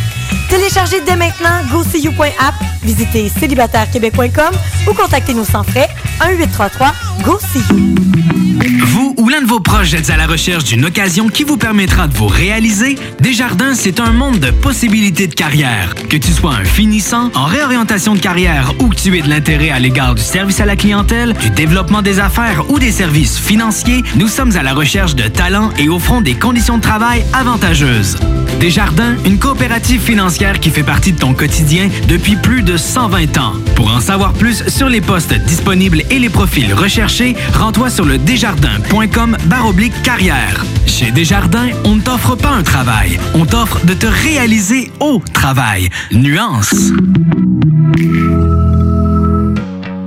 [0.49, 4.55] Téléchargez dès maintenant GoSeeYou.app, visitez célibatairequebec.com
[4.89, 8.52] ou contactez-nous sans frais 1-833-GO-SEE-YOU.
[8.64, 12.07] Vous ou l'un de vos proches êtes à la recherche d'une occasion qui vous permettra
[12.07, 12.96] de vous réaliser?
[13.20, 15.96] Desjardins, c'est un monde de possibilités de carrière.
[16.09, 19.70] Que tu sois un finissant, en réorientation de carrière ou que tu aies de l'intérêt
[19.70, 24.05] à l'égard du service à la clientèle, du développement des affaires ou des services financiers,
[24.14, 28.16] nous sommes à la recherche de talents et offrons des conditions de travail avantageuses.
[28.61, 33.55] Desjardins, une coopérative financière qui fait partie de ton quotidien depuis plus de 120 ans.
[33.75, 38.18] Pour en savoir plus sur les postes disponibles et les profils recherchés, rends-toi sur le
[38.57, 40.65] desjardins.com baroblique carrière.
[40.87, 45.88] Chez Desjardins, on ne t'offre pas un travail, on t'offre de te réaliser au travail.
[46.12, 46.93] Nuance.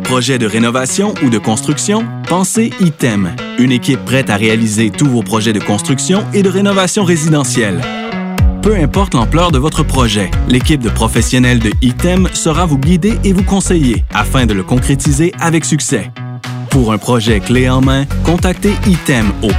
[0.03, 2.05] Projet de rénovation ou de construction?
[2.27, 7.03] Pensez ITEM, une équipe prête à réaliser tous vos projets de construction et de rénovation
[7.03, 7.81] résidentielle.
[8.61, 13.33] Peu importe l'ampleur de votre projet, l'équipe de professionnels de ITEM sera vous guider et
[13.33, 16.11] vous conseiller afin de le concrétiser avec succès.
[16.75, 19.51] Pour un projet clé en main, contactez ITEM au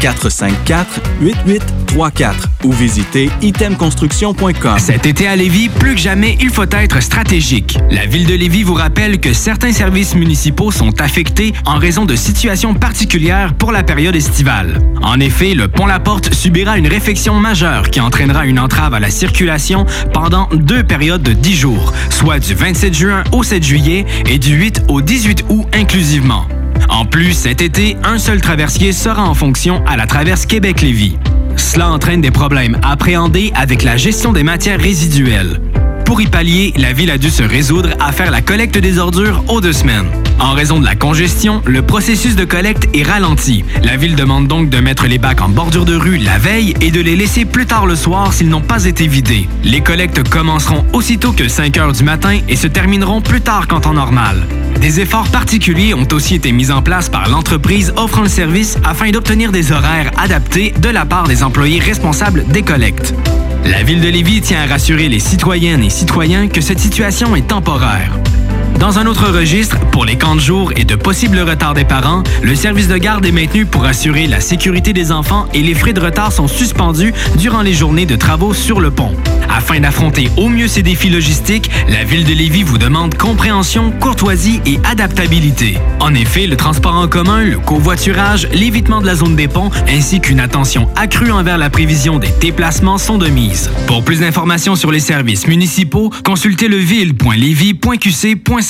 [0.00, 2.34] 418-454-8834
[2.64, 4.78] ou visitez itemconstruction.com.
[4.78, 7.78] Cet été à Lévis, plus que jamais, il faut être stratégique.
[7.90, 12.16] La ville de Lévis vous rappelle que certains services municipaux sont affectés en raison de
[12.16, 14.80] situations particulières pour la période estivale.
[15.02, 19.00] En effet, le pont La Porte subira une réfection majeure qui entraînera une entrave à
[19.00, 24.06] la circulation pendant deux périodes de 10 jours, soit du 27 juin au 7 juillet
[24.26, 26.46] et du 8 au 18 août inclusivement.
[26.88, 31.16] En plus, cet été, un seul traversier sera en fonction à la traverse Québec-Lévis.
[31.56, 35.60] Cela entraîne des problèmes appréhendés avec la gestion des matières résiduelles.
[36.06, 39.42] Pour y pallier, la ville a dû se résoudre à faire la collecte des ordures
[39.48, 40.06] aux deux semaines.
[40.38, 43.64] En raison de la congestion, le processus de collecte est ralenti.
[43.82, 46.92] La ville demande donc de mettre les bacs en bordure de rue la veille et
[46.92, 49.48] de les laisser plus tard le soir s'ils n'ont pas été vidés.
[49.64, 53.80] Les collectes commenceront aussitôt que 5 heures du matin et se termineront plus tard qu'en
[53.80, 54.46] temps normal.
[54.80, 59.10] Des efforts particuliers ont aussi été mis en place par l'entreprise offrant le service afin
[59.10, 63.12] d'obtenir des horaires adaptés de la part des employés responsables des collectes.
[63.64, 67.48] La ville de Lévis tient à rassurer les citoyennes et citoyens que cette situation est
[67.48, 68.12] temporaire.
[68.78, 72.22] Dans un autre registre, pour les camps de jour et de possibles retards des parents,
[72.42, 75.94] le service de garde est maintenu pour assurer la sécurité des enfants et les frais
[75.94, 79.14] de retard sont suspendus durant les journées de travaux sur le pont.
[79.48, 84.60] Afin d'affronter au mieux ces défis logistiques, la Ville de Lévis vous demande compréhension, courtoisie
[84.66, 85.78] et adaptabilité.
[86.00, 90.20] En effet, le transport en commun, le covoiturage, l'évitement de la zone des ponts, ainsi
[90.20, 93.70] qu'une attention accrue envers la prévision des déplacements sont de mise.
[93.86, 98.66] Pour plus d'informations sur les services municipaux, consultez leville.lévis.qc.ca.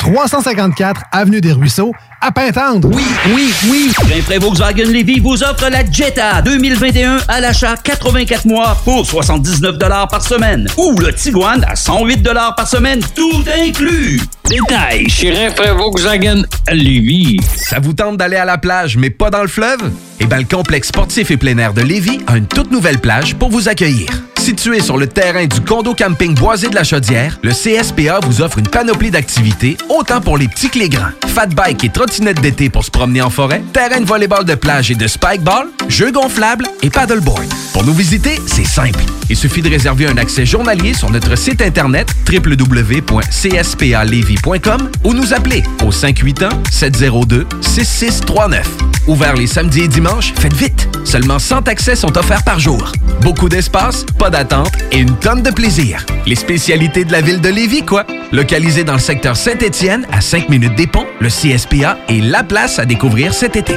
[0.00, 2.88] 354 Avenue des Ruisseaux, à Pintendre.
[2.92, 3.92] Oui, oui, oui.
[4.08, 9.78] Rainfray Volkswagen Levy vous offre la Jetta 2021 à l'achat 84 mois pour 79
[10.10, 10.66] par semaine.
[10.78, 12.26] Ou le Tiguan à 108
[12.56, 14.20] par semaine, tout inclus.
[14.48, 16.42] Détail chez Rainfray Volkswagen
[16.72, 17.38] Lévy.
[17.54, 19.92] Ça vous tente d'aller à la plage, mais pas dans le fleuve?
[20.18, 23.36] Eh bien, le complexe sportif et plein air de Lévis a une toute nouvelle plage
[23.36, 24.08] pour vous accueillir.
[24.40, 28.56] Situé sur le terrain du condo camping Boisé de la Chaudière, le CSPA vous offre
[28.56, 31.10] une panoplie d'activités, autant pour les petits que les grands.
[31.26, 34.90] Fat bike et trottinette d'été pour se promener en forêt, terrain de volleyball de plage
[34.90, 37.44] et de spikeball, jeux gonflables et paddleboard.
[37.74, 39.04] Pour nous visiter, c'est simple.
[39.28, 45.62] Il suffit de réserver un accès journalier sur notre site internet www.cspalevy.com ou nous appeler
[45.84, 48.62] au 581-702-6639.
[49.06, 50.88] Ouvert les samedis et dimanches, faites vite!
[51.04, 52.92] Seulement 100 accès sont offerts par jour.
[53.22, 56.06] Beaucoup d'espace, pas d'attente et une tonne de plaisir.
[56.26, 58.04] Les spécialités de la ville de Lévis, quoi.
[58.32, 62.78] Localisé dans le secteur Saint-Étienne, à 5 minutes des ponts, le CSPA est la place
[62.78, 63.74] à découvrir cet été.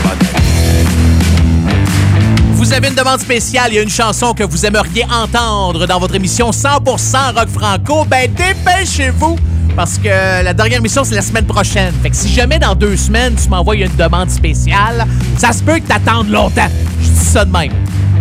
[2.54, 6.00] Vous avez une demande spéciale, il y a une chanson que vous aimeriez entendre dans
[6.00, 9.38] votre émission 100% rock franco, ben dépêchez-vous
[9.76, 11.94] parce que la dernière émission c'est la semaine prochaine.
[12.04, 15.06] Fait que si jamais dans deux semaines tu m'envoies une demande spéciale,
[15.38, 16.70] ça se peut que t'attendes longtemps.
[17.02, 17.72] Je dis ça de même.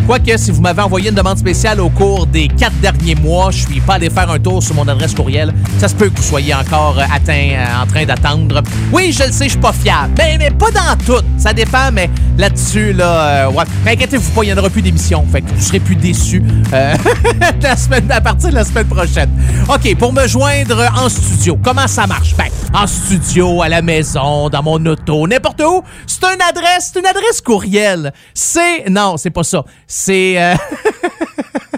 [0.09, 3.67] Quoique, si vous m'avez envoyé une demande spéciale au cours des quatre derniers mois, je
[3.67, 5.53] suis pas allé faire un tour sur mon adresse courriel.
[5.77, 8.63] Ça se peut que vous soyez encore euh, atteint, euh, en train d'attendre.
[8.91, 10.15] Oui, je le sais, je suis pas fiable.
[10.17, 11.23] Mais, mais pas dans tout.
[11.37, 13.65] Ça dépend, mais là-dessus, là, euh, ouais.
[13.85, 15.27] Mais inquiétez-vous pas, il n'y en aura plus d'émission.
[15.31, 16.43] Fait que vous serez plus déçus
[16.73, 16.95] euh,
[17.63, 19.31] la semaine, à partir de la semaine prochaine.
[19.69, 22.35] OK, pour me joindre en studio, comment ça marche?
[22.35, 25.83] Ben, en studio, à la maison, dans mon auto, n'importe où.
[26.07, 28.13] C'est une adresse, c'est une adresse courriel.
[28.33, 28.89] C'est.
[28.89, 29.65] Non, c'est pas ça.
[30.01, 30.39] C'est.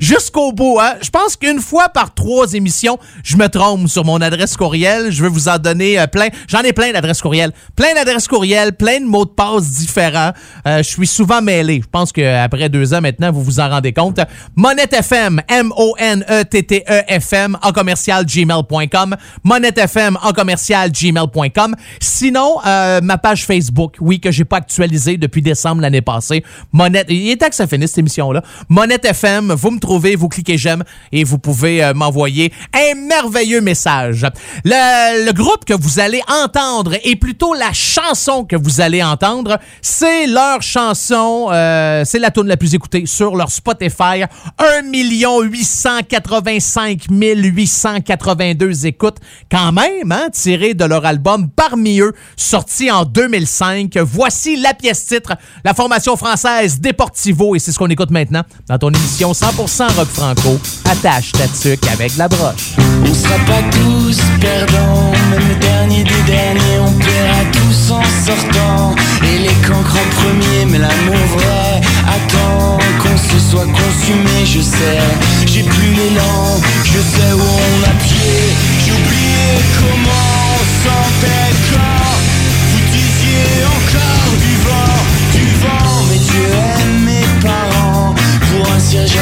[0.00, 0.94] Jusqu'au bout, hein?
[1.02, 5.10] Je pense qu'une fois par trois émissions, je me trompe sur mon adresse courriel.
[5.10, 6.28] Je vais vous en donner euh, plein.
[6.48, 7.52] J'en ai plein d'adresses courriel.
[7.74, 10.32] Plein d'adresses courriel, plein de mots de passe différents.
[10.66, 11.80] Euh, je suis souvent mêlé.
[11.82, 14.18] Je pense qu'après deux ans maintenant, vous vous en rendez compte.
[14.54, 15.98] Monette FM, M-O-N-E-T-T-E-F-M,
[17.62, 19.16] en commercial gmail.com.
[19.44, 21.74] Monette FM, en commercial gmail.com.
[22.00, 26.42] Sinon, euh, ma page Facebook, oui, que j'ai pas actualisée depuis décembre l'année passée.
[26.72, 28.42] Monette, il est temps que ça finisse cette émission-là.
[28.68, 34.26] Monette FM, me trouvez, vous cliquez j'aime et vous pouvez euh, m'envoyer un merveilleux message.
[34.64, 39.58] Le, le groupe que vous allez entendre et plutôt la chanson que vous allez entendre,
[39.82, 44.24] c'est leur chanson, euh, c'est la tune la plus écoutée sur leur Spotify.
[44.58, 49.16] 1 885 882 écoutes
[49.50, 53.96] quand même, hein, tirées de leur album Parmi eux, sorti en 2005.
[53.98, 58.78] Voici la pièce titre, la formation française Deportivo et c'est ce qu'on écoute maintenant dans
[58.78, 60.60] ton émission 100% 100% rock franco.
[60.84, 62.76] Attache ta tuque avec la broche.
[63.02, 68.94] On sera pas tous perdants, même le dernier des derniers, on paiera tous en sortant.
[69.22, 75.00] Et les cancres en premier, mais l'amour vrai attend qu'on se soit consumé, je sais.
[75.46, 78.54] J'ai plus l'élan, je sais où on a pied.
[78.84, 79.48] J'ai oublié
[79.78, 82.12] comment on sentait quand
[82.72, 84.25] vous disiez encore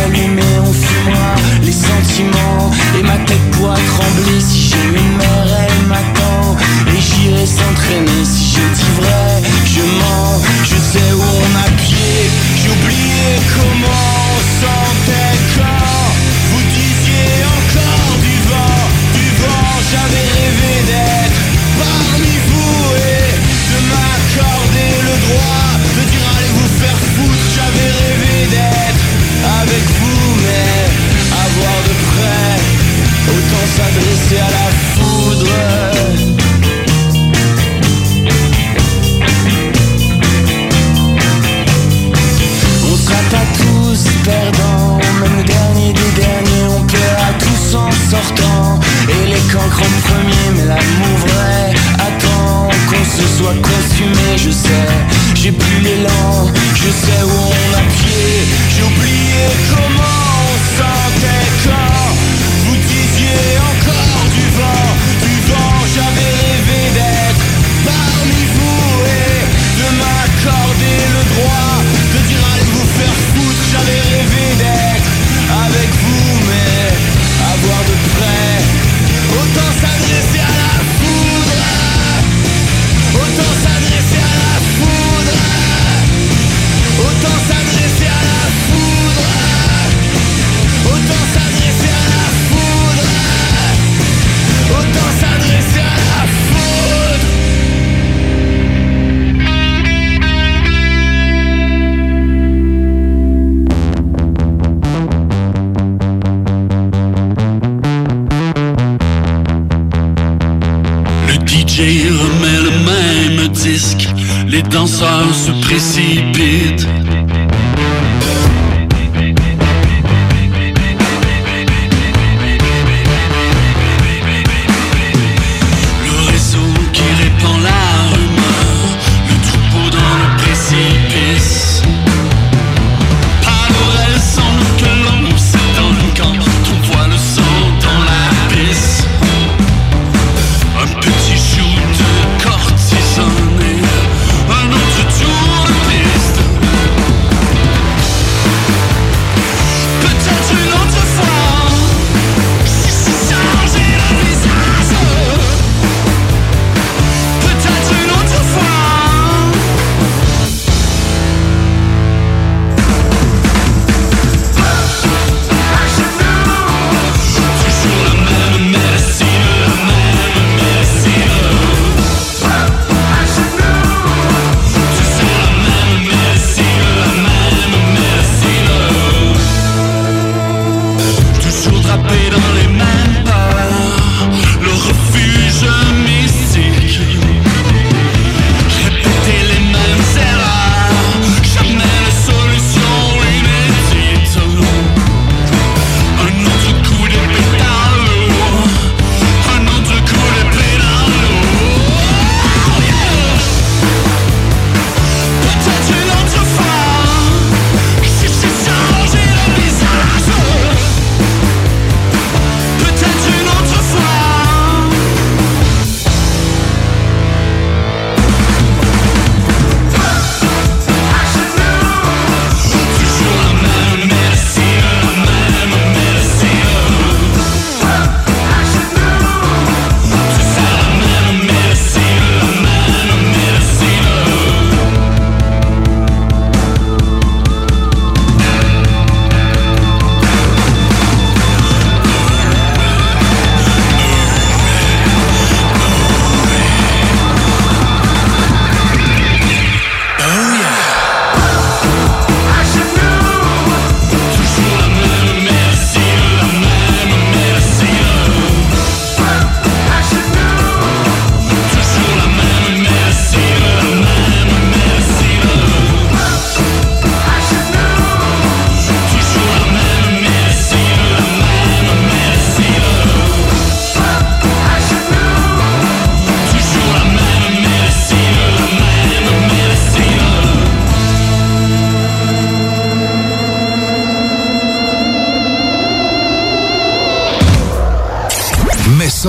[0.04, 2.70] Allumé, on fumera les sentiments.
[2.98, 6.56] Et ma tête pourra trembler si j'ai une mère, elle m'attend.
[6.94, 9.42] Et j'irai s'entraîner si j'ai dit vrai.
[9.64, 12.30] Je mens, je sais où on a pied.
[12.72, 16.06] Oublié comment on sentait quand
[16.50, 18.82] vous disiez encore du vent,
[19.18, 19.72] du vent.
[19.90, 21.40] J'avais rêvé d'être
[21.78, 23.30] parmi vous et
[23.70, 27.46] de m'accorder le droit de dire allez vous faire foutre.
[27.54, 28.13] J'avais rêvé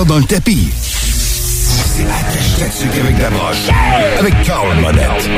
[0.06, 0.68] dans le tapis.
[0.72, 3.68] C'est la attaché avec la broche.
[4.18, 5.28] Avec Carl Monette.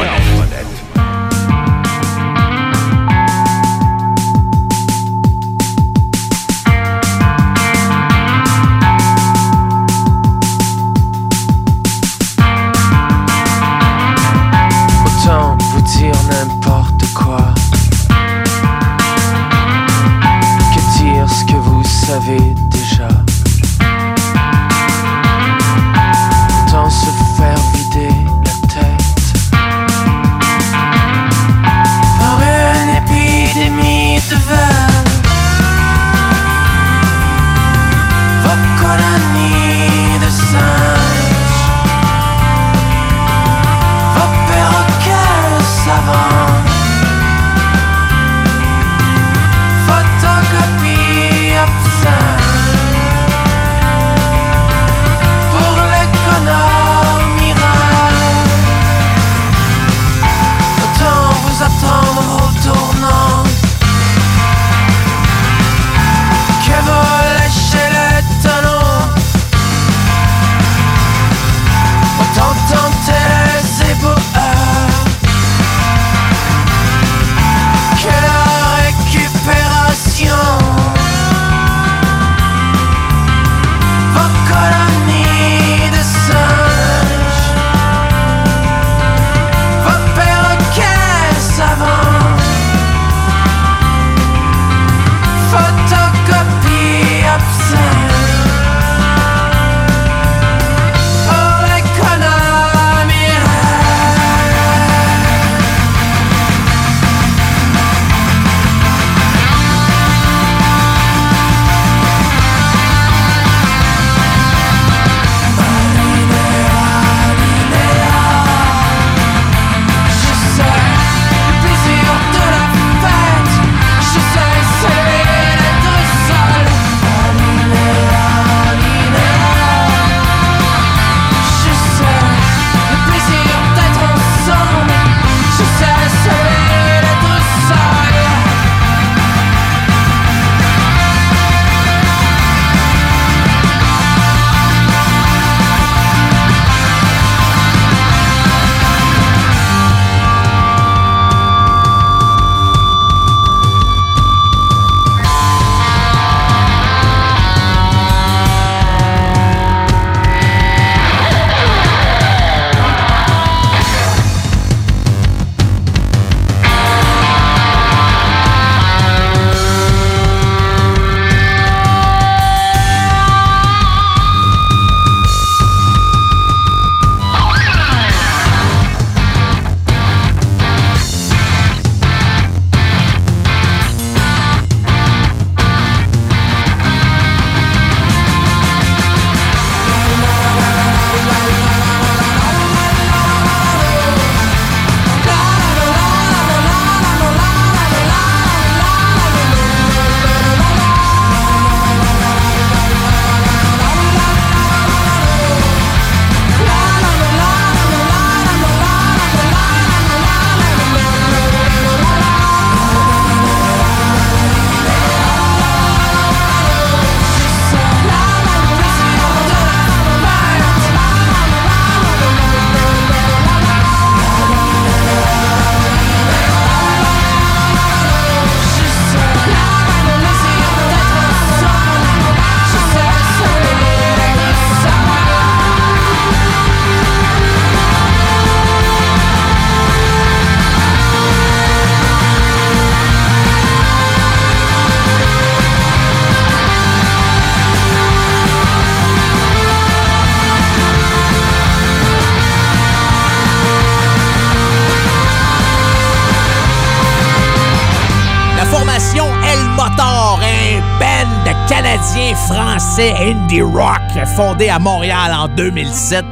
[263.62, 266.24] Rock, fondé à Montréal en 2007,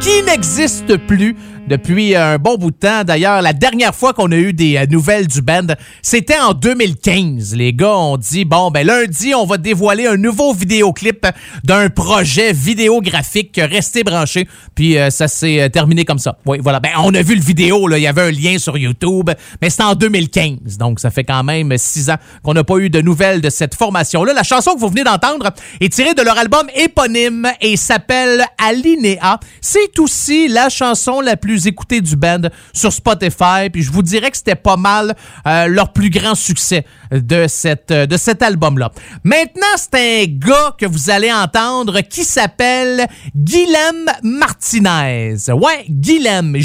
[0.00, 1.36] qui n'existe plus
[1.68, 3.04] depuis un bon bout de temps.
[3.04, 5.66] D'ailleurs, la dernière fois qu'on a eu des euh, nouvelles du band,
[6.02, 7.54] c'était en 2015.
[7.54, 11.26] Les gars ont dit, bon, ben lundi, on va dévoiler un nouveau vidéoclip
[11.64, 13.60] d'un projet vidéographique.
[13.62, 14.48] Restez branchés.
[14.74, 16.38] Puis euh, ça s'est euh, terminé comme ça.
[16.46, 16.80] Oui, voilà.
[16.80, 17.98] Ben, on a vu le vidéo, là.
[17.98, 19.30] Il y avait un lien sur YouTube,
[19.62, 20.78] mais c'était en 2015.
[20.78, 23.74] Donc, ça fait quand même six ans qu'on n'a pas eu de nouvelles de cette
[23.74, 24.32] formation-là.
[24.32, 25.50] La chanson que vous venez d'entendre
[25.80, 29.38] est tirée de leur album éponyme et s'appelle Alinea.
[29.60, 32.42] C'est aussi la chanson la plus écoutée du band
[32.72, 33.70] sur Spotify.
[33.72, 35.14] Puis je vous dirais que c'était pas mal
[35.46, 38.90] euh, leur plus grand succès de, cette, de cet album-là.
[39.24, 43.06] Maintenant, c'est un gars que vous allez entendre qui s'appelle
[43.36, 45.36] Guilhem Martinez.
[45.52, 46.56] Ouais, Guilhem.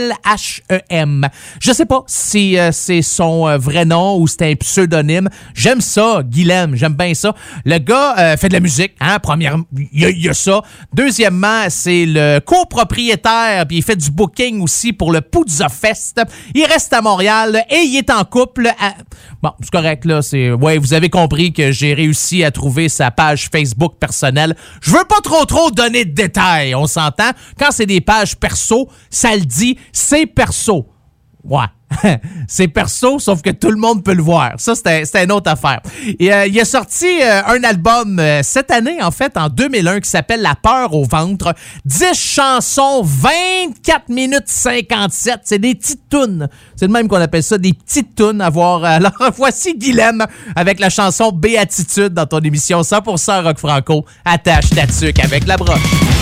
[0.00, 1.28] G-U-I-L-H-E-M.
[1.60, 5.28] Je sais pas si euh, c'est son euh, vrai nom ou c'est un pseudonyme.
[5.54, 6.74] J'aime ça, Guilhem.
[6.76, 7.34] J'aime bien ça.
[7.64, 9.56] Le gars euh, fait de la musique, hein, a-
[9.92, 10.62] il y a ça.
[10.92, 16.20] Deuxièmement, c'est le copropriétaire, puis il fait du booking aussi pour le Puzza Fest.
[16.54, 18.68] Il reste à Montréal et il est en couple.
[18.78, 18.94] à-
[19.42, 23.10] Bon, c'est correct là, c'est ouais, vous avez compris que j'ai réussi à trouver sa
[23.10, 24.54] page Facebook personnelle.
[24.82, 27.30] Je veux pas trop trop donner de détails, on s'entend.
[27.58, 30.86] Quand c'est des pages perso, ça le dit, c'est perso.
[31.44, 31.66] Ouais.
[32.48, 34.52] c'est perso, sauf que tout le monde peut le voir.
[34.58, 35.80] Ça, c'était une autre affaire.
[36.20, 40.08] Euh, il a sorti euh, un album euh, cette année, en fait, en 2001, qui
[40.08, 41.54] s'appelle La peur au ventre.
[41.84, 45.40] 10 chansons, 24 minutes 57.
[45.44, 46.48] C'est des petites tunes.
[46.76, 48.84] C'est de même qu'on appelle ça, des petites tunes à voir.
[48.84, 50.24] Alors, voici Guilhem
[50.54, 54.04] avec la chanson Béatitude dans ton émission 100% Rock Franco.
[54.24, 56.19] Attache ta tuque avec la broche.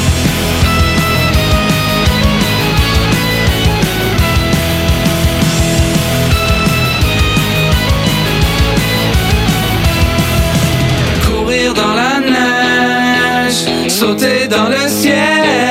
[13.98, 15.67] Sauter dans le ciel.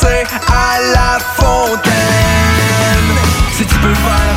[0.00, 1.92] danser à la fontaine.
[3.52, 4.27] Si tu peux voir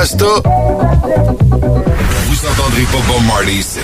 [0.00, 0.06] Vous
[2.46, 3.80] entendrez pas Bob Marley ici.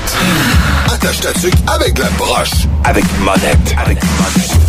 [0.87, 2.69] Attache ta tuque avec la broche.
[2.85, 3.75] Avec monette.
[3.77, 4.64] Avec monette.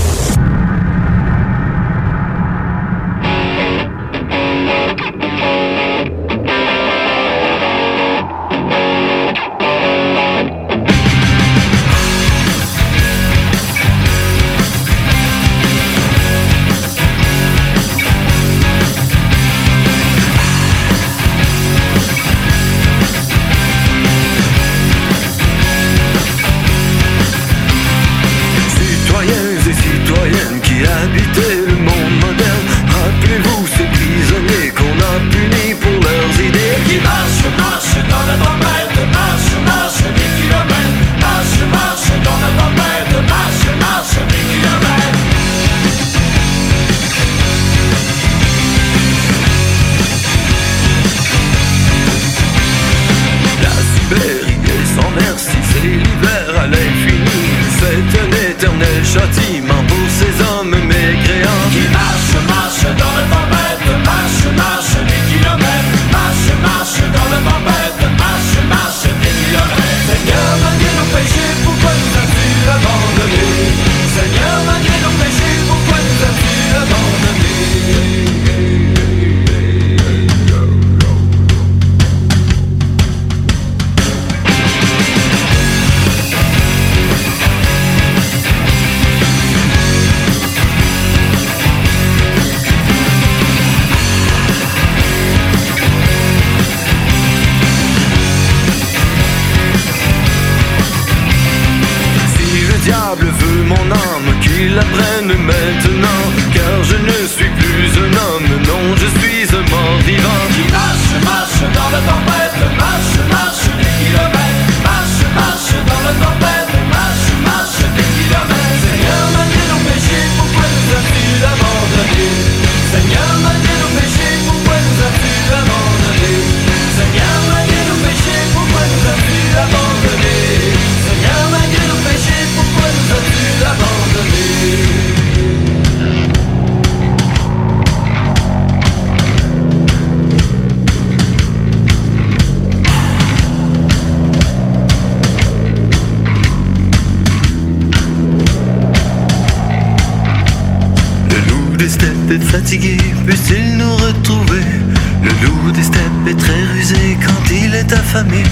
[156.52, 158.43] rusé quand il est affamé.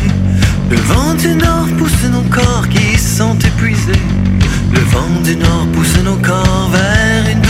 [0.70, 4.02] Le vent du nord pousse nos corps qui sont épuisés.
[4.72, 7.43] Le vent du nord pousse nos corps vers une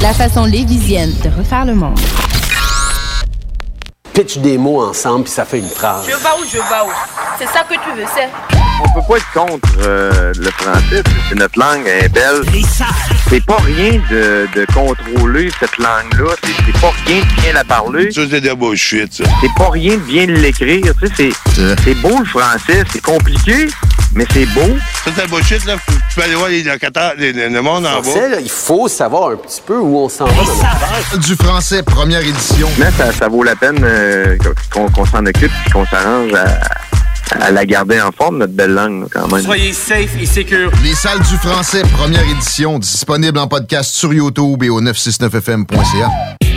[0.00, 1.96] La façon lévisienne de refaire le monde.
[4.12, 6.06] Pitch des mots ensemble, puis ça fait une phrase.
[6.06, 6.90] Je vais où, je vais où?
[7.38, 8.28] C'est ça que tu veux, c'est?
[8.84, 12.42] On peut pas être contre euh, le français, c'est notre langue, elle est belle.
[13.28, 18.10] C'est pas rien de, de contrôler cette langue-là, c'est pas rien de bien la parler.
[18.10, 19.24] Ça, c'est de bullshit, ça.
[19.40, 23.68] C'est pas rien de bien l'écrire, c'est beau le français, c'est compliqué,
[24.14, 24.76] mais c'est beau.
[25.04, 25.76] Ça, c'est de bullshit, là.
[25.86, 28.02] Tu peux aller voir les locataires, le monde en bas.
[28.02, 30.32] Français, là, il faut savoir un petit peu où on s'en va
[31.12, 31.18] dans.
[31.18, 32.68] Du français, première édition.
[32.78, 34.36] Mais ça, ça vaut la peine euh,
[34.72, 38.72] qu'on qu'on s'en occupe et qu'on s'arrange à, à la garder en forme, notre belle
[38.74, 39.44] langue, là, quand même.
[39.44, 40.70] Soyez safe et secure.
[40.84, 46.10] Les salles du français, première édition, disponible en podcast sur YouTube et au 969fm.ca.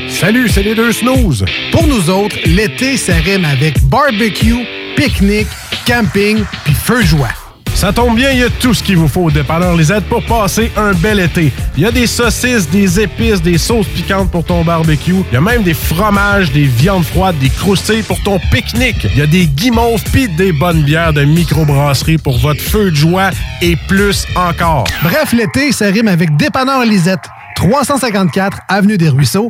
[0.09, 1.45] Salut, c'est les deux snooze.
[1.71, 5.47] Pour nous autres, l'été, ça rime avec barbecue, pique-nique,
[5.85, 7.29] camping puis feu joie.
[7.75, 10.23] Ça tombe bien, il y a tout ce qu'il vous faut au dépanneur Lisette pour
[10.23, 11.51] passer un bel été.
[11.75, 15.13] Il y a des saucisses, des épices, des sauces piquantes pour ton barbecue.
[15.29, 19.05] Il y a même des fromages, des viandes froides, des croustilles pour ton pique-nique.
[19.11, 22.95] Il y a des guimauves pis des bonnes bières de microbrasserie pour votre feu de
[22.95, 24.85] joie et plus encore.
[25.03, 27.27] Bref, l'été, ça rime avec dépanneur Lisette.
[27.55, 29.49] 354 Avenue des Ruisseaux,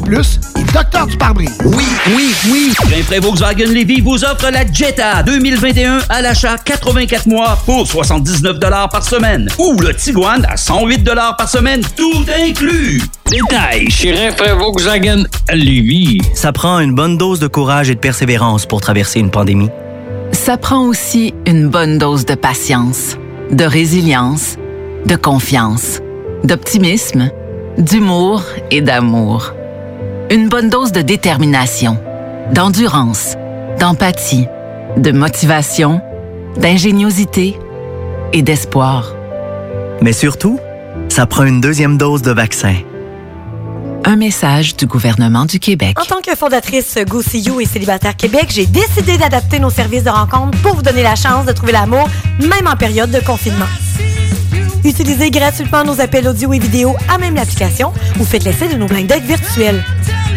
[0.00, 1.56] Plus et Docteur du pare-brise.
[1.64, 1.84] Oui,
[2.14, 2.72] oui, oui.
[2.90, 9.02] Rainfray Volkswagen Levy vous offre la Jetta 2021 à l'achat 84 mois pour 79 par
[9.02, 9.48] semaine.
[9.58, 11.04] Ou le Tiguan à 108
[11.38, 13.00] par semaine, tout inclus.
[13.30, 16.20] Détail chez Rainfray Volkswagen Lévis.
[16.34, 19.70] Ça prend une bonne dose de courage et de persévérance pour traverser une pandémie.
[20.32, 23.16] Ça prend aussi une bonne dose de patience,
[23.50, 24.56] de résilience,
[25.06, 26.00] de confiance,
[26.44, 27.30] d'optimisme,
[27.78, 29.55] d'humour et d'amour.
[30.28, 31.98] Une bonne dose de détermination,
[32.52, 33.36] d'endurance,
[33.78, 34.48] d'empathie,
[34.96, 36.00] de motivation,
[36.56, 37.56] d'ingéniosité
[38.32, 39.14] et d'espoir.
[40.02, 40.58] Mais surtout,
[41.08, 42.74] ça prend une deuxième dose de vaccin.
[44.04, 45.96] Un message du gouvernement du Québec.
[46.00, 50.02] En tant que fondatrice Go See You et Célibataire Québec, j'ai décidé d'adapter nos services
[50.02, 52.08] de rencontre pour vous donner la chance de trouver l'amour,
[52.40, 53.66] même en période de confinement.
[54.84, 58.86] Utilisez gratuitement nos appels audio et vidéo à même l'application ou faites l'essai de nos
[58.86, 59.84] blind dates virtuels.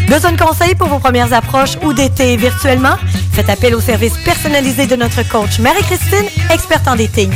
[0.09, 2.95] Besoin de conseils pour vos premières approches ou d'été virtuellement?
[3.31, 7.31] Faites appel au service personnalisé de notre coach Marie-Christine, experte en dating.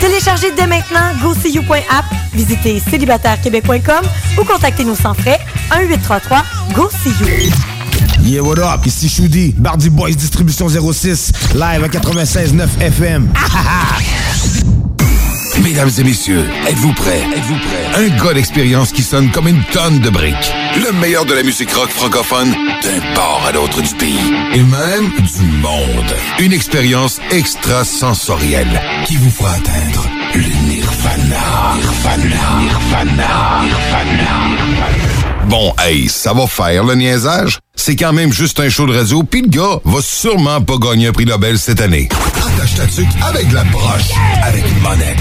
[0.00, 2.04] Téléchargez dès maintenant GoSeeYou.app,
[2.34, 4.04] visitez célibatairequebec.com
[4.38, 5.40] ou contactez-nous sans frais
[5.70, 7.52] 1-833-GO-SEE-YOU.
[8.22, 8.84] Yeah, what up?
[8.84, 13.32] Ici Choudi, Bardi Boys Distribution 06, live à 96.9 FM.
[15.62, 17.22] Mesdames et messieurs, êtes-vous prêts?
[17.36, 18.02] Êtes-vous prêts?
[18.02, 20.52] Un gars d'expérience qui sonne comme une tonne de briques.
[20.82, 24.32] Le meilleur de la musique rock francophone d'un port à l'autre du pays.
[24.54, 26.14] Et même du monde.
[26.38, 31.74] Une expérience extrasensorielle qui vous fera atteindre le nirvana.
[31.76, 32.60] Nirvana.
[32.60, 33.60] Nirvana.
[33.62, 35.19] Nirvana.
[35.50, 37.58] Bon, hey, ça va faire le niaisage.
[37.74, 41.08] C'est quand même juste un show de radio, puis le gars va sûrement pas gagner
[41.08, 42.08] un prix Nobel cette année.
[42.36, 44.12] Attache ta tuque avec de la broche,
[44.44, 45.18] avec une monette.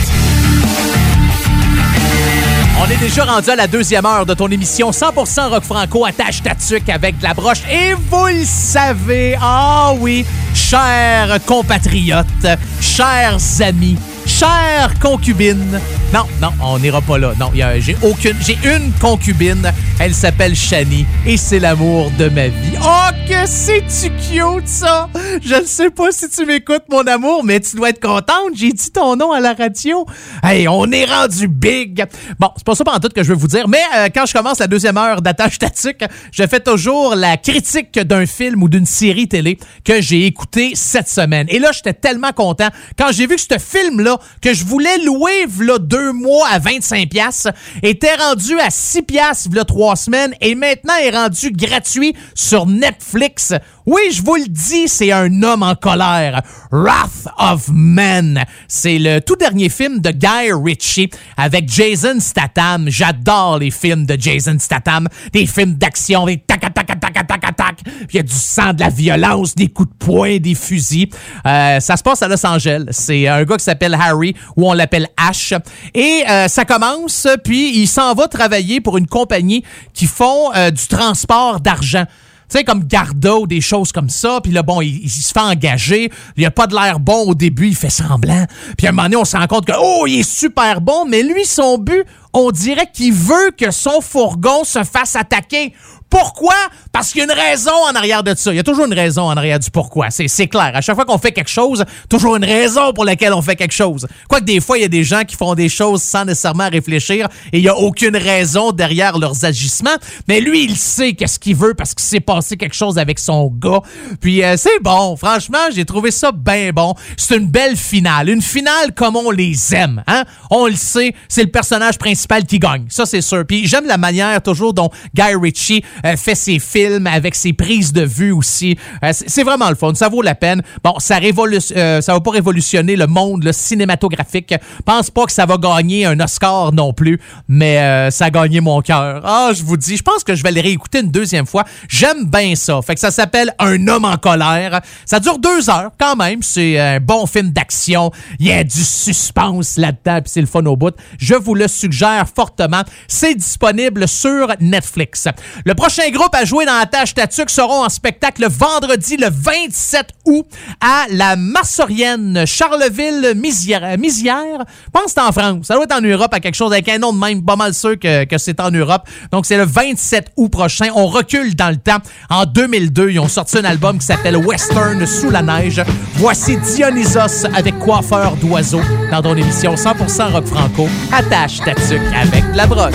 [2.80, 6.44] On est déjà rendu à la deuxième heure de ton émission 100% rock franco attache
[6.44, 7.64] ta tuque avec de la broche.
[7.68, 12.48] Et vous le savez, ah oui, chers compatriotes,
[12.80, 13.98] chers amis,
[14.40, 15.82] Chère concubine.
[16.14, 17.34] Non, non, on n'ira pas là.
[17.38, 18.38] Non, j'ai aucune.
[18.40, 19.70] J'ai une concubine.
[20.00, 22.78] Elle s'appelle Shani et c'est l'amour de ma vie.
[22.82, 25.10] Oh, que c'est-tu cute, ça!
[25.44, 28.54] Je ne sais pas si tu m'écoutes, mon amour, mais tu dois être contente.
[28.56, 30.06] J'ai dit ton nom à la radio.
[30.42, 32.06] Hey, on est rendu big.
[32.40, 34.32] Bon, c'est pas ça pendant tout que je veux vous dire, mais euh, quand je
[34.32, 38.86] commence la deuxième heure d'attache statique, je fais toujours la critique d'un film ou d'une
[38.86, 41.48] série télé que j'ai écouté cette semaine.
[41.50, 45.78] Et là, j'étais tellement content quand j'ai vu ce film-là, que je voulais louer v'là
[45.80, 47.48] deux mois à 25 pièces
[47.84, 53.54] était rendu à 6 pièces v'là trois semaines et maintenant est rendu gratuit sur Netflix.
[53.92, 56.44] Oui, je vous le dis, c'est un homme en colère.
[56.72, 58.46] Wrath of Men.
[58.68, 62.86] C'est le tout dernier film de Guy Ritchie avec Jason Statham.
[62.88, 65.08] J'adore les films de Jason Statham.
[65.34, 67.80] Des films d'action, des tac tac tac tac tac tac.
[68.12, 71.10] Il y a du sang, de la violence, des coups de poing, des fusils.
[71.48, 72.86] Euh, ça se passe à Los Angeles.
[72.92, 75.56] C'est un gars qui s'appelle Harry ou on l'appelle Ash.
[75.96, 79.64] Et euh, ça commence, puis il s'en va travailler pour une compagnie
[79.96, 82.06] qui font euh, du transport d'argent.
[82.50, 84.40] Tu sais, comme Garda ou des choses comme ça.
[84.42, 86.12] Puis là, bon, il, il se fait engager.
[86.36, 87.68] Il a pas de l'air bon au début.
[87.68, 88.46] Il fait semblant.
[88.78, 91.06] Puis à un moment donné, on se rend compte que, oh, il est super bon.
[91.06, 95.74] Mais lui, son but, on dirait qu'il veut que son fourgon se fasse attaquer.
[96.10, 96.56] Pourquoi?
[96.92, 98.52] Parce qu'il y a une raison en arrière de ça.
[98.52, 100.10] Il y a toujours une raison en arrière du pourquoi.
[100.10, 100.72] C'est, clair.
[100.74, 103.74] À chaque fois qu'on fait quelque chose, toujours une raison pour laquelle on fait quelque
[103.74, 104.08] chose.
[104.28, 107.28] Quoique des fois, il y a des gens qui font des choses sans nécessairement réfléchir
[107.54, 109.96] et il n'y a aucune raison derrière leurs agissements.
[110.28, 113.48] Mais lui, il sait qu'est-ce qu'il veut parce qu'il s'est passé quelque chose avec son
[113.48, 113.82] gars.
[114.20, 115.16] Puis euh, c'est bon.
[115.16, 116.96] Franchement, j'ai trouvé ça bien bon.
[117.18, 118.30] C'est une belle finale.
[118.30, 120.04] Une finale comme on les aime.
[120.08, 120.24] Hein?
[120.50, 122.86] On le sait, c'est le personnage principal qui gagne.
[122.90, 123.46] Ça, c'est sûr.
[123.46, 127.94] Puis j'aime la manière toujours dont Guy Ritchie euh, fait ses films avec ses prises
[127.94, 128.78] de vue aussi.
[129.04, 129.94] Euh, c'est vraiment le fun.
[129.96, 130.62] Ça vaut la peine.
[130.84, 134.54] Bon, ça révolu euh, ça va pas révolutionner le monde le cinématographique.
[134.86, 138.82] Pense pas que ça va gagner un Oscar non plus, mais ça a gagné mon
[138.82, 139.22] cœur.
[139.24, 141.64] Ah, je vous dis, je pense que je vais le réécouter une deuxième fois.
[141.88, 142.82] J'aime bien ça.
[142.82, 144.82] Fait que ça s'appelle Un homme en colère.
[145.06, 146.42] Ça dure deux heures quand même.
[146.42, 148.12] C'est un bon film d'action.
[148.40, 150.96] Il y a du suspense là-dedans, puis c'est le fun au bout.
[151.20, 152.82] Je vous le suggère fortement.
[153.08, 155.28] C'est disponible sur Netflix.
[155.66, 159.28] Le prochain groupe à jouer dans la tâche Tatuc seront en spectacle le vendredi le
[159.32, 160.46] 27 août
[160.82, 163.98] à la Marsorienne Charleville-Misière.
[163.98, 164.66] Misière?
[164.86, 165.68] Je pense que c'est en France.
[165.68, 167.44] Ça doit être en Europe à quelque chose avec un nom de même.
[167.44, 169.08] Pas mal sûr que, c'est en Europe.
[169.32, 170.90] Donc c'est le 27 août prochain.
[170.96, 171.98] On recule dans le temps.
[172.30, 175.82] En 2002, ils ont sorti un album qui s'appelle Western sous la neige.
[176.16, 178.82] Voici Dionysos avec coiffeur d'oiseaux
[179.12, 180.88] dans ton émission 100% rock franco.
[181.12, 181.74] Attache ta
[182.16, 182.94] avec la broche.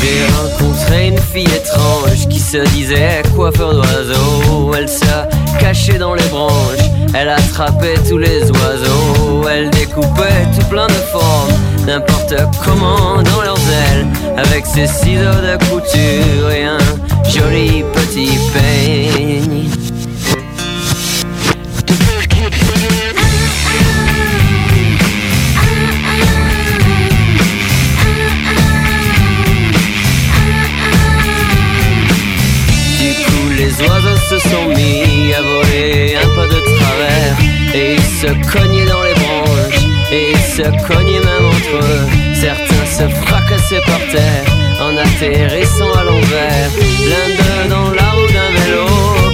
[0.00, 4.72] J'ai rencontré une fille étrange qui se disait coiffeur d'oiseaux.
[4.76, 5.04] Elle se
[5.58, 9.48] cachait dans les branches, elle attrapait tous les oiseaux.
[9.50, 11.52] Elle découpait tout plein de formes,
[11.86, 14.06] n'importe comment dans leurs ailes.
[14.36, 16.78] Avec ses ciseaux de couture et un
[17.36, 19.68] joli petit peigne.
[32.98, 37.36] Du coup, les oiseaux se sont mis à voler un peu de travers
[37.74, 42.08] et ils se cognaient dans les branches et ils se cognaient même entre eux.
[42.34, 44.55] Certains se fracassaient par terre
[45.06, 46.70] atterrissant à l'envers.
[47.10, 48.86] L'un d'eux dans la roue d'un vélo,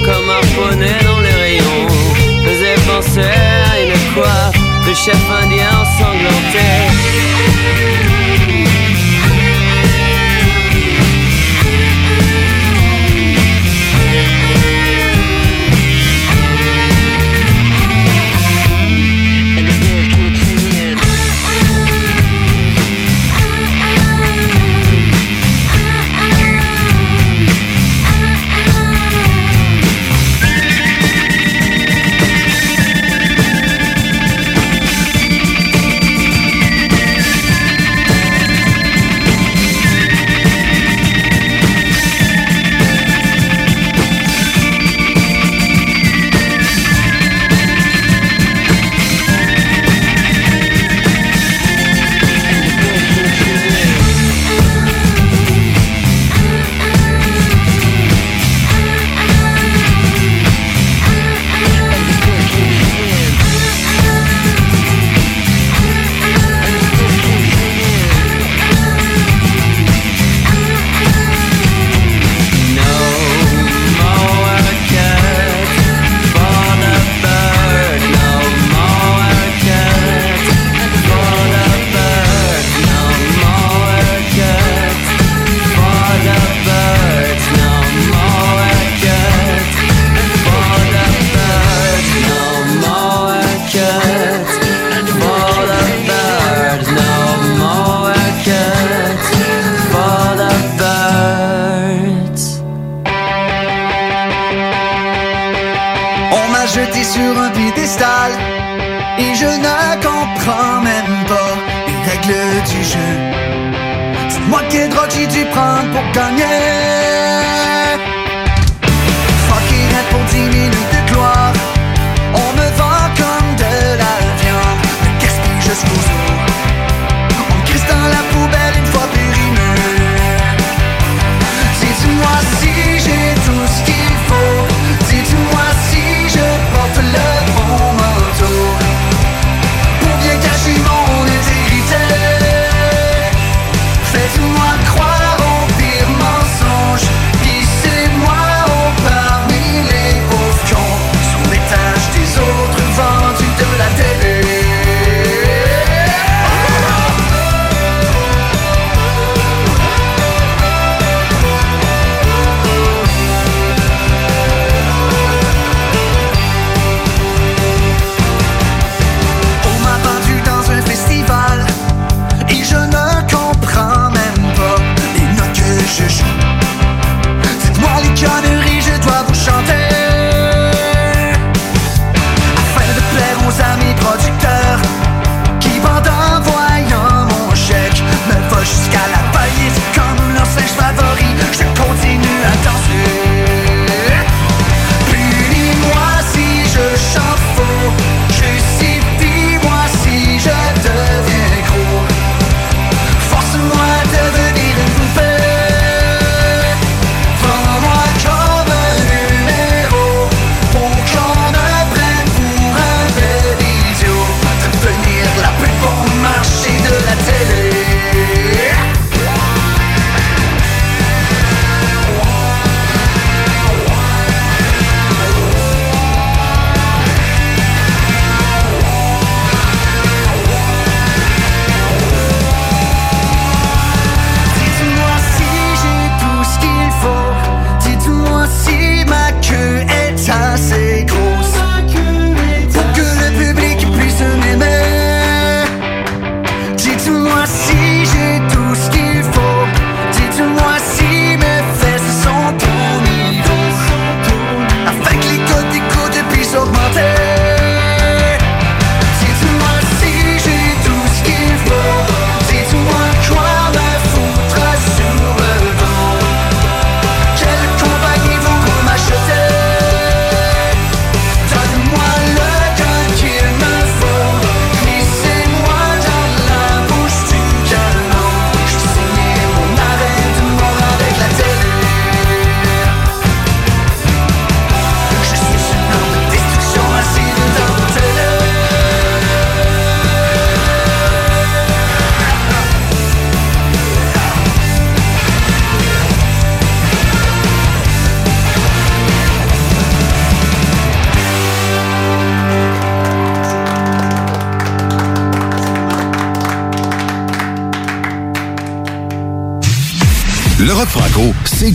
[0.05, 1.89] comme un poney dans les rayons,
[2.45, 3.35] faisait penser
[3.71, 6.71] à une coiffe de chef indien ensanglanté.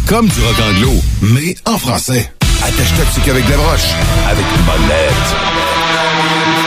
[0.07, 2.31] comme du rock anglo, mais en français.
[2.63, 3.91] Attache-toi qu'avec des broches,
[4.27, 6.66] avec une molette.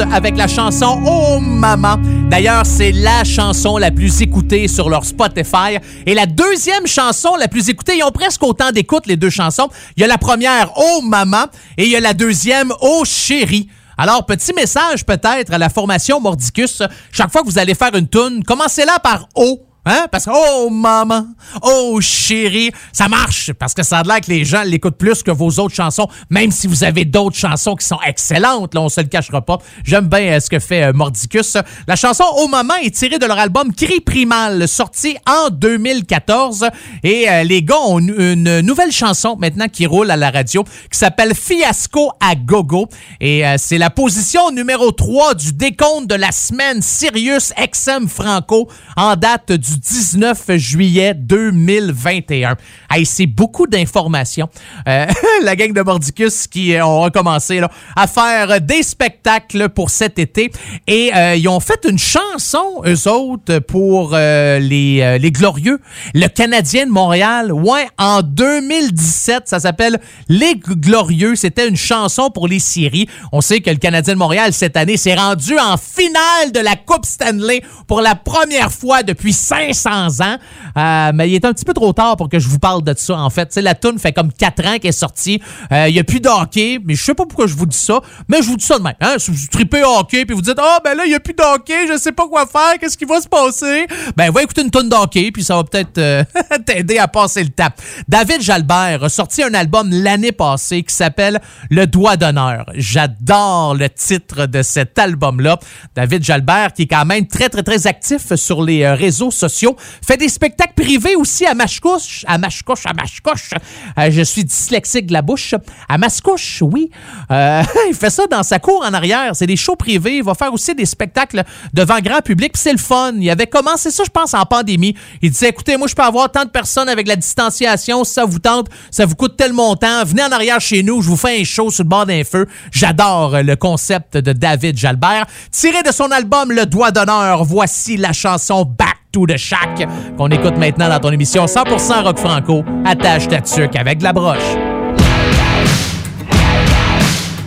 [0.00, 1.96] Avec la chanson Oh Maman.
[2.30, 5.78] D'ailleurs, c'est la chanson la plus écoutée sur leur Spotify.
[6.06, 9.68] Et la deuxième chanson la plus écoutée, ils ont presque autant d'écoute, les deux chansons.
[9.96, 11.46] Il y a la première Oh Maman
[11.76, 13.68] et il y a la deuxième Oh Chérie.
[13.96, 16.82] Alors, petit message peut-être à la formation Mordicus.
[17.10, 19.67] Chaque fois que vous allez faire une tune, commencez-la par Oh.
[19.88, 20.06] Hein?
[20.12, 21.28] Parce que, oh maman,
[21.62, 25.30] oh chérie, ça marche parce que ça a l'air que les gens l'écoutent plus que
[25.30, 29.00] vos autres chansons, même si vous avez d'autres chansons qui sont excellentes, là, on se
[29.00, 29.56] le cachera pas.
[29.84, 31.56] J'aime bien euh, ce que fait euh, Mordicus.
[31.86, 36.68] La chanson Oh maman est tirée de leur album Cri Primal, sorti en 2014.
[37.02, 40.98] Et euh, les gars ont une, nouvelle chanson maintenant qui roule à la radio qui
[40.98, 42.88] s'appelle Fiasco à gogo.
[43.20, 49.16] Et c'est la position numéro 3 du décompte de la semaine Sirius XM Franco en
[49.16, 52.56] date du 19 juillet 2021.
[52.90, 54.48] Hey, c'est beaucoup d'informations.
[54.86, 55.06] Euh,
[55.42, 57.60] la gang de Mordicus qui euh, ont recommencé
[57.96, 60.50] à faire des spectacles pour cet été
[60.86, 65.80] et euh, ils ont fait une chanson, eux autres, pour les, les Glorieux,
[66.14, 67.52] le Canadien de Montréal.
[67.52, 69.98] Ouais, en 2017, ça s'appelle
[70.28, 71.36] Les Glorieux.
[71.36, 73.08] C'était une chanson pour les séries.
[73.32, 76.76] On sait que le Canadien de Montréal, cette année, s'est rendu en finale de la
[76.76, 79.32] Coupe Stanley pour la première fois depuis
[79.72, 80.36] 500 ans.
[80.76, 82.94] Euh, mais il est un petit peu trop tard pour que je vous parle de
[82.96, 83.54] ça, en fait.
[83.56, 85.40] La tune fait comme 4 ans qu'elle est sortie.
[85.72, 87.76] Euh, Il n'y a plus de hockey, mais je sais pas pourquoi je vous dis
[87.76, 88.94] ça, mais je vous dis ça de même.
[89.00, 89.14] Hein?
[89.18, 91.42] Si vous tripez hockey, puis vous dites «Ah, ben là, il n'y a plus de
[91.42, 93.86] hockey, je sais pas quoi faire, qu'est-ce qui va se passer?»
[94.16, 96.24] Ben, va écouter une tune d'hockey, puis ça va peut-être euh,
[96.66, 97.80] t'aider à passer le tap.
[98.08, 101.40] David Jalbert a sorti un album l'année passée qui s'appelle
[101.70, 102.66] Le Doigt d'honneur.
[102.74, 105.58] J'adore le titre de cet album-là.
[105.94, 110.16] David Jalbert, qui est quand même très, très, très actif sur les réseaux sociaux, fait
[110.16, 113.50] des spectacles privés aussi à Machecouche, à Machecouche, à Machecouche.
[113.98, 115.54] Euh, je suis dyslexique de la bouche.
[115.88, 116.90] À Mascouche, oui.
[117.30, 119.34] Euh, il fait ça dans sa cour en arrière.
[119.34, 120.18] C'est des shows privés.
[120.18, 122.52] Il va faire aussi des spectacles devant grand public.
[122.52, 123.12] Puis c'est le fun.
[123.18, 124.94] Il avait commencé ça, je pense, en pandémie.
[125.22, 128.04] Il disait, écoutez, moi, je peux avoir tant de personnes avec la distanciation.
[128.04, 130.04] Si ça vous tente, ça vous coûte tel montant.
[130.04, 131.02] Venez en arrière chez nous.
[131.02, 132.46] Je vous fais un show sur le bord d'un feu.
[132.72, 135.26] J'adore euh, le concept de David Jalbert.
[135.50, 139.86] Tiré de son album Le Doigt d'honneur, voici la chanson Back the Shack
[140.16, 142.64] qu'on écoute maintenant dans ton émission 100% rock franco.
[142.84, 144.56] Attache ta tuque avec de la broche.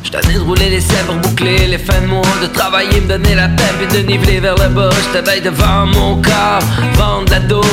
[0.04, 3.48] J't'ai de rouler les pour boucler les fins de mois De travailler, me donner la
[3.48, 6.60] peine puis de niveler vers le bas J't'éveille devant mon corps
[6.96, 7.66] Vendre la dope,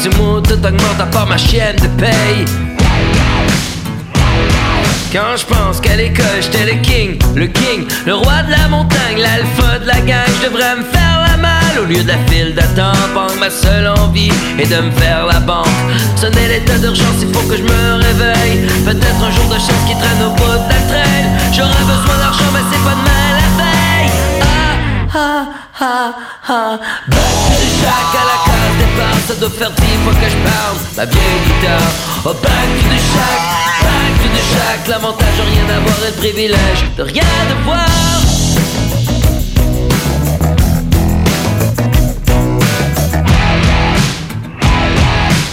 [0.00, 2.46] si moi tout augmente à part ma chienne de paye
[5.12, 9.18] quand je pense qu'à l'école j'étais le king, le king, le roi de la montagne,
[9.18, 11.21] l'alpha de la gang, je devrais me faire
[11.78, 12.16] au lieu de la
[12.52, 13.38] d'attente.
[13.38, 15.66] Ma seule envie est de me faire la banque.
[16.16, 18.66] Sonner l'état d'urgence, il faut que je me réveille.
[18.84, 21.30] Peut-être un jour de chance qui traîne au bout de la traîne.
[21.52, 24.10] J'aurais besoin d'argent, mais c'est pas demain la veille.
[25.14, 25.46] Ah,
[25.80, 26.12] ah,
[26.48, 26.78] ah, ah.
[27.80, 30.76] Shack à la case départ, ça doit faire dix fois que je parle.
[30.96, 31.90] Ma vieille guitare,
[32.22, 33.42] to the shack,
[33.82, 34.88] back to the shack.
[34.88, 38.11] L'avantage de rien avoir et le privilège de rien devoir.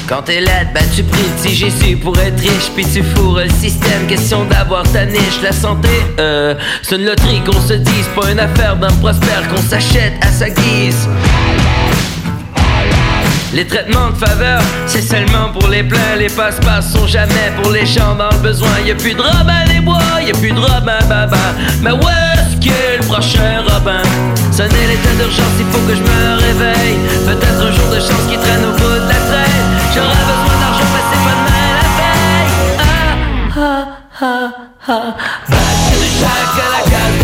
[0.09, 3.49] Quand t'es laide, ben tu pries le Jésus pour être riche Puis tu fourres le
[3.49, 5.87] système, question d'avoir ta niche La santé,
[6.19, 10.31] euh, c'est une loterie qu'on se dise Pas une affaire d'un prospère qu'on s'achète à
[10.31, 11.07] sa guise
[13.51, 16.15] les traitements de faveur, c'est seulement pour les pleins.
[16.19, 18.69] Les passe-passe sont jamais pour les gens dans le besoin.
[18.85, 21.55] Y a plus de Robin des Bois, y a plus de Robin Baba.
[21.81, 24.03] Mais où est-ce qu'est le prochain Robin?
[24.51, 26.99] Sonner l'état d'urgence, il faut que je me réveille.
[27.25, 29.68] Peut-être un jour de chance qui traîne au bout de la traîne.
[29.99, 32.55] J'aurais besoin d'argent, mais c'est pas demain la veille.
[32.79, 33.03] Ah,
[33.59, 34.49] ah, ah,
[34.87, 35.15] ah.
[35.49, 37.19] Back to the shack à la case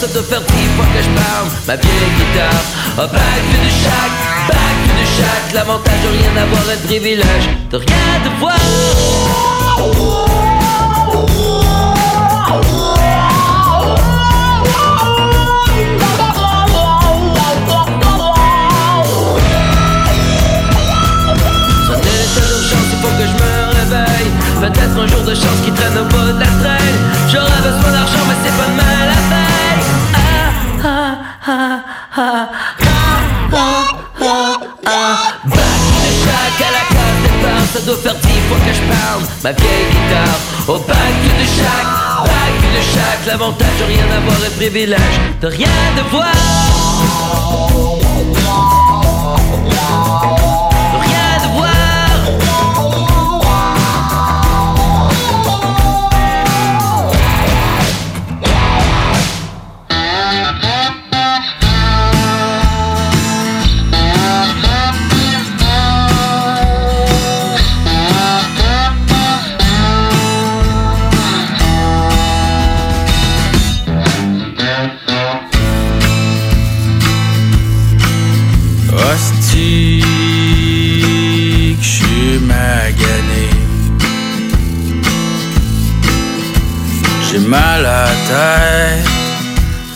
[0.00, 1.48] ça doit faire dix fois que je parle.
[1.66, 2.62] Ma vieille guitare,
[2.98, 4.10] oh, the shack,
[4.48, 5.42] back to the shack.
[5.54, 8.58] L'avantage de rien avoir le privilège de rien devoir.
[25.00, 26.98] Un jour de chance qui traîne au bas de la traîne.
[27.30, 29.18] J'aurais besoin d'argent, mais c'est pas mal à.
[30.14, 30.50] Ah,
[30.84, 31.82] ah, ah,
[32.16, 34.56] ah, ah, ah,
[34.86, 35.18] ah.
[35.44, 39.22] Back de chaque à la case départ, ça doit faire dix fois que je parle.
[39.44, 40.38] Ma vieille guitare,
[40.68, 41.90] au back de chaque,
[42.24, 43.22] back de chaque.
[43.26, 46.32] L'avantage de rien avoir et privilège de rien devoir.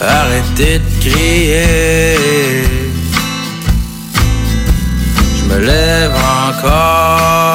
[0.01, 2.65] Arrêtez de crier.
[5.37, 7.52] Je me lève encore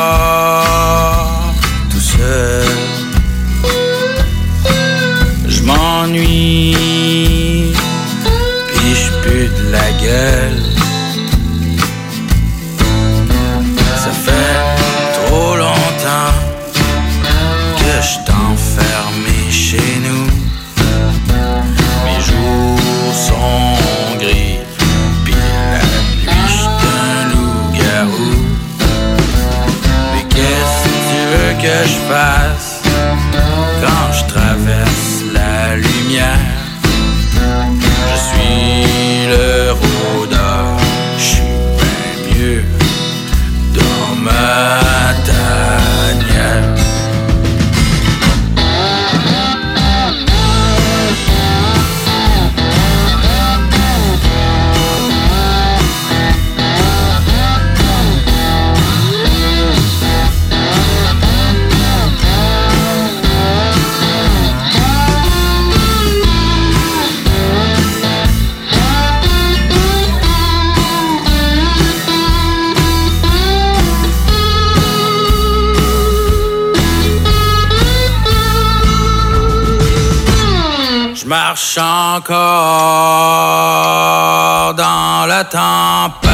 [31.87, 32.36] veux
[82.17, 82.33] encore
[84.73, 86.26] dans la tempête.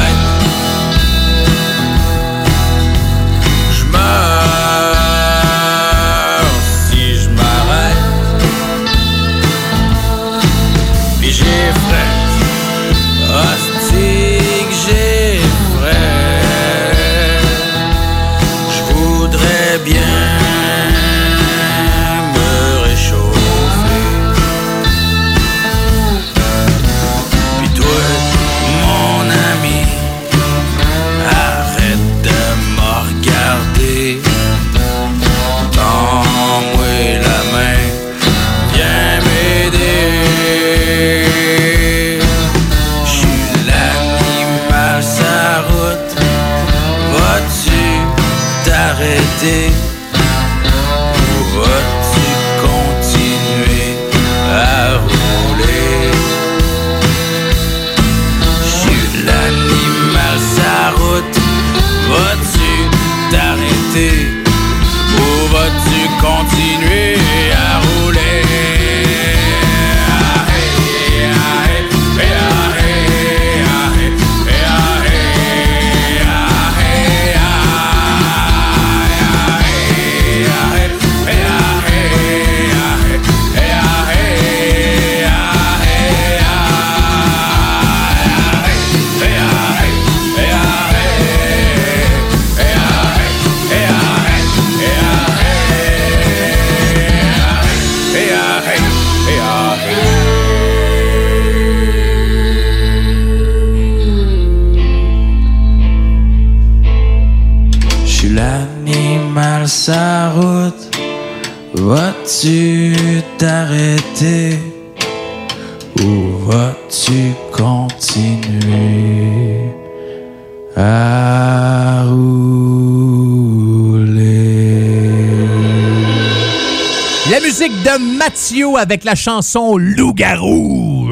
[128.76, 131.06] Avec la chanson Loup-garou.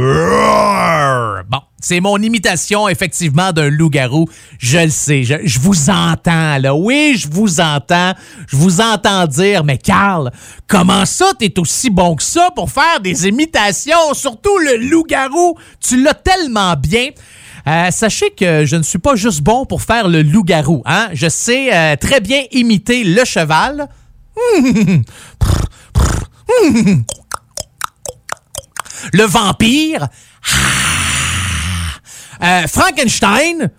[1.48, 1.60] Bon.
[1.80, 4.28] C'est mon imitation, effectivement, d'un loup-garou.
[4.58, 5.22] Je le sais.
[5.22, 6.74] Je, je vous entends, là.
[6.74, 8.14] Oui, je vous entends.
[8.48, 10.32] Je vous entends dire, mais Carl,
[10.66, 14.14] comment ça, t'es aussi bon que ça pour faire des imitations?
[14.14, 15.56] Surtout le loup-garou?
[15.80, 17.10] Tu l'as tellement bien.
[17.68, 20.82] Euh, sachez que je ne suis pas juste bon pour faire le loup-garou.
[20.86, 21.08] Hein?
[21.12, 23.88] Je sais euh, très bien imiter le cheval.
[29.12, 30.09] Le vampire.
[32.43, 33.70] Euh, Frankenstein.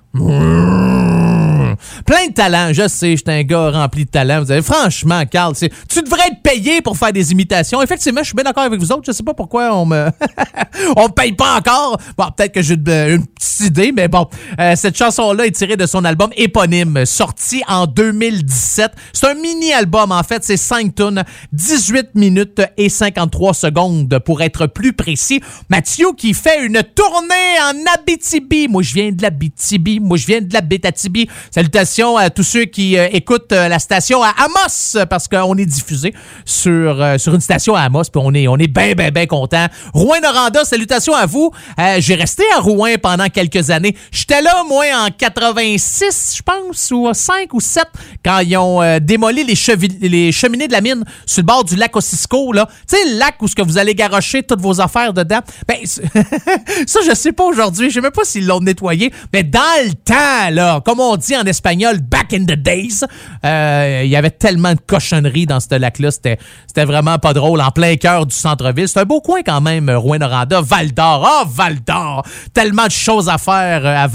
[2.27, 2.71] De talent.
[2.71, 4.41] Je sais, je suis un gars rempli de talent.
[4.41, 7.81] Vous avez, franchement, Carl, tu devrais être payé pour faire des imitations.
[7.81, 9.03] Effectivement, je suis bien d'accord avec vous autres.
[9.05, 10.07] Je sais pas pourquoi on me,
[10.95, 11.99] on me paye pas encore.
[12.17, 14.27] Bon, peut-être que j'ai une, petite idée, mais bon.
[14.59, 18.91] Euh, cette chanson-là est tirée de son album éponyme, sorti en 2017.
[19.11, 20.43] C'est un mini-album, en fait.
[20.45, 25.41] C'est 5 tunes, 18 minutes et 53 secondes, pour être plus précis.
[25.69, 28.67] Mathieu qui fait une tournée en Abitibi.
[28.69, 29.99] Moi, je viens de l'Abitibi.
[29.99, 31.27] Moi, je viens de la Bétatibi.
[31.51, 35.65] Salutations à tous ceux qui euh, écoutent euh, la station à Amos, parce qu'on est
[35.65, 36.13] diffusé
[36.45, 39.25] sur, euh, sur une station à Amos, puis on est, on est bien, bien, bien
[39.25, 39.67] content.
[39.93, 41.51] Rouen-Noranda, salutations à vous.
[41.99, 43.95] J'ai resté à Rouen pendant quelques années.
[44.11, 47.85] J'étais là, moi, en 86, je pense, ou 5 ou 7,
[48.23, 51.95] quand ils ont démoli les, les cheminées de la mine sur le bord du lac
[51.95, 52.67] Ossisco, là.
[52.89, 55.39] Tu sais, le lac où ce que vous allez garocher toutes vos affaires dedans.
[55.67, 57.89] Ben, ça, je sais pas aujourd'hui.
[57.89, 59.13] Je sais même pas s'ils l'ont nettoyé.
[59.31, 63.03] Mais dans le temps, là, comme on dit en espagnol, back in the days,
[63.45, 66.11] euh, il y avait tellement de cochonneries dans ce lac-là.
[66.11, 67.61] C'était c'était vraiment pas drôle.
[67.61, 68.87] En plein cœur du centre-ville.
[68.87, 70.61] C'est un beau coin quand même, Rouen-Noranda.
[70.61, 71.25] Val-d'Or.
[71.25, 72.23] Ah, Val-d'Or!
[72.53, 74.07] Tellement de choses à faire euh, à.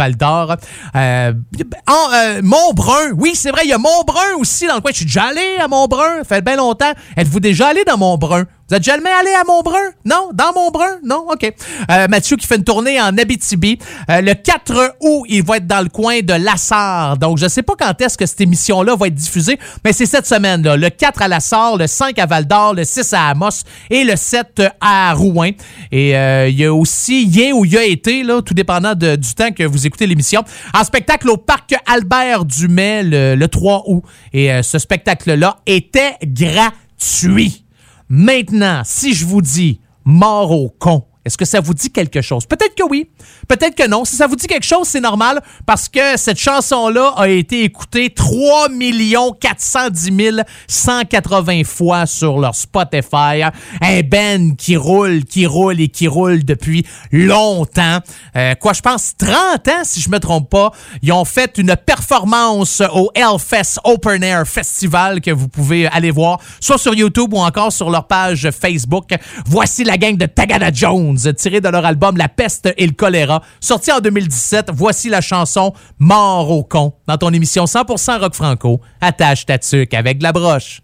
[0.96, 1.32] Euh,
[1.86, 3.12] en, euh, Montbrun.
[3.16, 4.90] Oui, c'est vrai, il y a Montbrun aussi dans le coin.
[4.92, 6.18] Je suis déjà allé à Montbrun.
[6.18, 6.92] Ça fait bien longtemps.
[7.16, 8.44] Êtes-vous déjà allé dans Montbrun?
[8.68, 9.78] Vous êtes jamais allé à Montbrun?
[10.04, 10.28] Non?
[10.34, 10.98] Dans Montbrun?
[11.02, 11.26] Non?
[11.30, 11.54] OK.
[11.90, 13.78] Euh, Mathieu qui fait une tournée en Abitibi.
[14.10, 17.16] Euh, le 4 août, il va être dans le coin de Lassar.
[17.16, 20.26] Donc, je sais pas quand est-ce que cette émission-là va être diffusée, mais c'est cette
[20.26, 20.62] semaine.
[20.62, 24.16] là Le 4 à Lassar, le 5 à Val-d'Or, le 6 à Amos et le
[24.16, 25.52] 7 à Rouen.
[25.90, 29.34] Et euh, il y a aussi Yen où il a été, là, tout dépendant du
[29.34, 34.02] temps que vous écoutez l'émission, en spectacle au parc Albert Dumais le, le 3 août.
[34.34, 37.64] Et euh, ce spectacle-là était gratuit.
[38.08, 42.46] Maintenant, si je vous dis mort au con, est-ce que ça vous dit quelque chose?
[42.46, 43.10] Peut-être que oui,
[43.48, 44.06] peut-être que non.
[44.06, 48.08] Si ça vous dit quelque chose, c'est normal parce que cette chanson-là a été écoutée
[48.08, 48.68] 3
[49.38, 53.42] 410 180 fois sur leur Spotify.
[53.82, 57.98] Un band qui roule, qui roule et qui roule depuis longtemps.
[58.34, 60.70] Euh, quoi, je pense 30 ans, si je me trompe pas.
[61.02, 66.40] Ils ont fait une performance au Hellfest Open Air Festival que vous pouvez aller voir,
[66.58, 69.10] soit sur YouTube ou encore sur leur page Facebook.
[69.44, 73.42] Voici la gang de Tagada Jones, tirée de leur album La peste et le choléra,
[73.60, 74.70] sorti en 2017.
[74.72, 78.80] Voici la chanson Mort au con dans ton émission 100% rock franco.
[79.00, 80.82] Attache ta tuque avec la broche.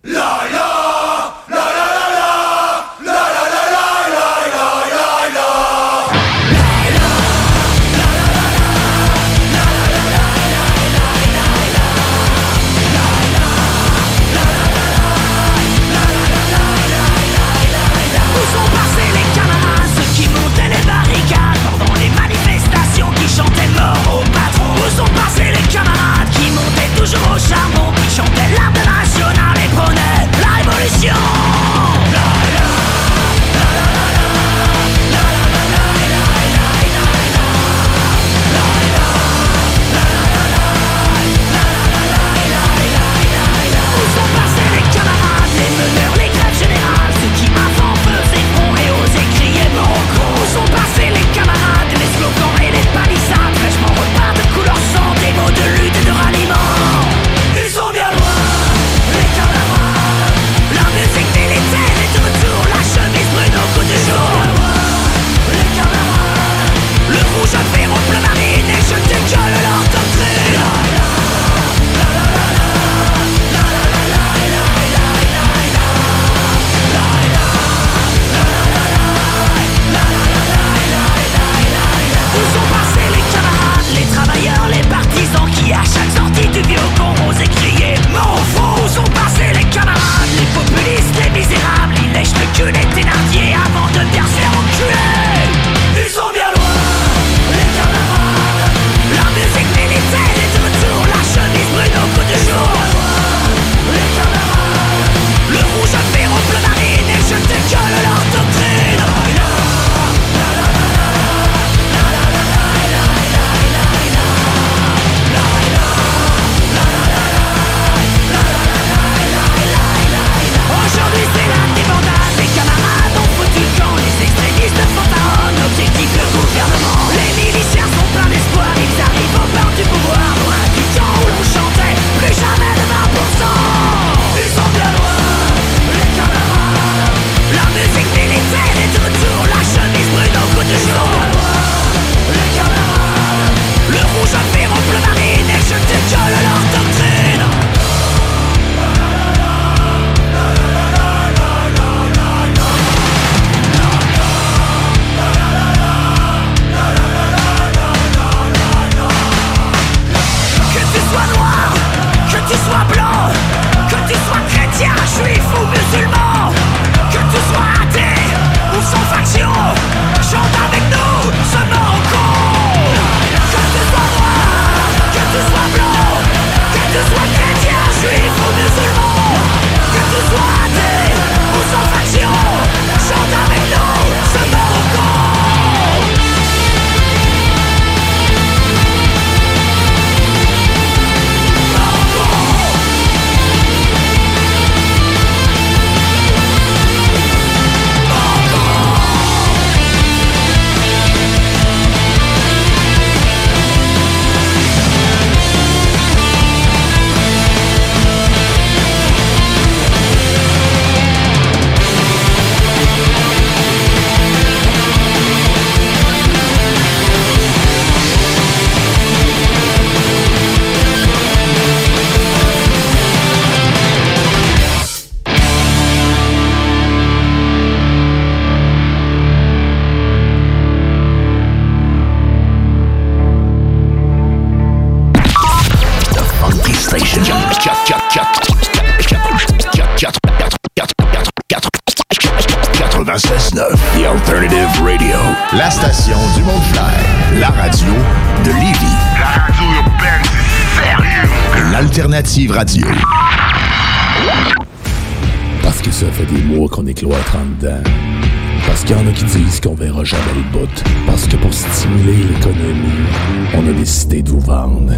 [258.84, 260.84] Parce qu'il y en a qui disent qu'on verra jamais le bout.
[261.06, 263.08] Parce que pour stimuler l'économie,
[263.54, 264.92] on a décidé de vous vendre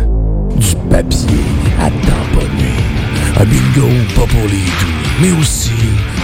[0.57, 1.45] du papier
[1.79, 2.75] à tamponner.
[3.39, 3.87] Un bingo
[4.17, 5.71] pas pour les doux, mais aussi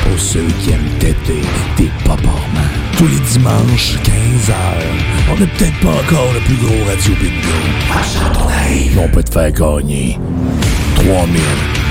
[0.02, 1.40] pour ceux qui aiment têter
[1.76, 2.72] des paparmans.
[2.98, 4.54] Tous les dimanches, 15h,
[5.30, 7.58] on n'est peut-être pas encore le plus gros radio bingo
[7.92, 8.96] à Châteauneuf.
[8.96, 10.18] Mais on peut te faire gagner
[10.96, 11.40] 3000,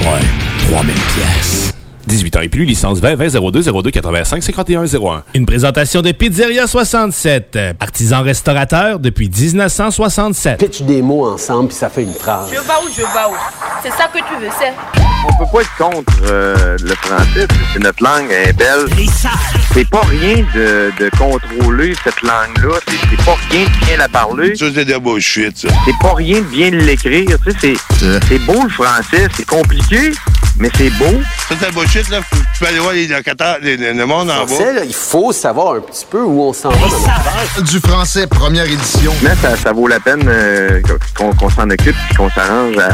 [0.02, 1.70] ouais, 3000 pièces.
[2.11, 5.23] 18 ans et plus, licence 20 20 02 02 85 51 01.
[5.33, 10.57] Une présentation de Pizzeria 67, artisan restaurateur depuis 1967.
[10.59, 12.49] Pitch des mots ensemble, puis ça fait une phrase.
[12.49, 13.35] Je vais où, je vais où?
[13.81, 14.73] C'est ça que tu veux, c'est.
[15.23, 17.47] On peut pas être contre euh, le français.
[17.73, 18.88] C'est notre langue, elle est belle.
[19.73, 22.79] C'est pas rien de, de contrôler cette langue-là.
[22.88, 24.55] C'est c'est pas rien de bien la parler.
[24.55, 25.67] Ça, c'est de la bullshit, ça.
[25.85, 27.38] C'est pas rien de bien l'écrire.
[27.45, 29.27] Tu sais, c'est c'est beau le français.
[29.38, 30.11] C'est compliqué,
[30.61, 31.19] mais c'est beau.
[31.49, 32.19] Ça, c'est bullshit, là.
[32.31, 34.47] Tu peux aller voir les locataires, les- le monde en bas.
[34.47, 36.77] Français, là, il faut savoir un petit peu où on s'en va.
[37.57, 37.61] dans.
[37.63, 39.11] Du français, première édition.
[39.23, 40.79] Mais ça, ça vaut la peine euh,
[41.17, 42.91] qu'on qu'on s'en occupe et qu'on s'arrange à,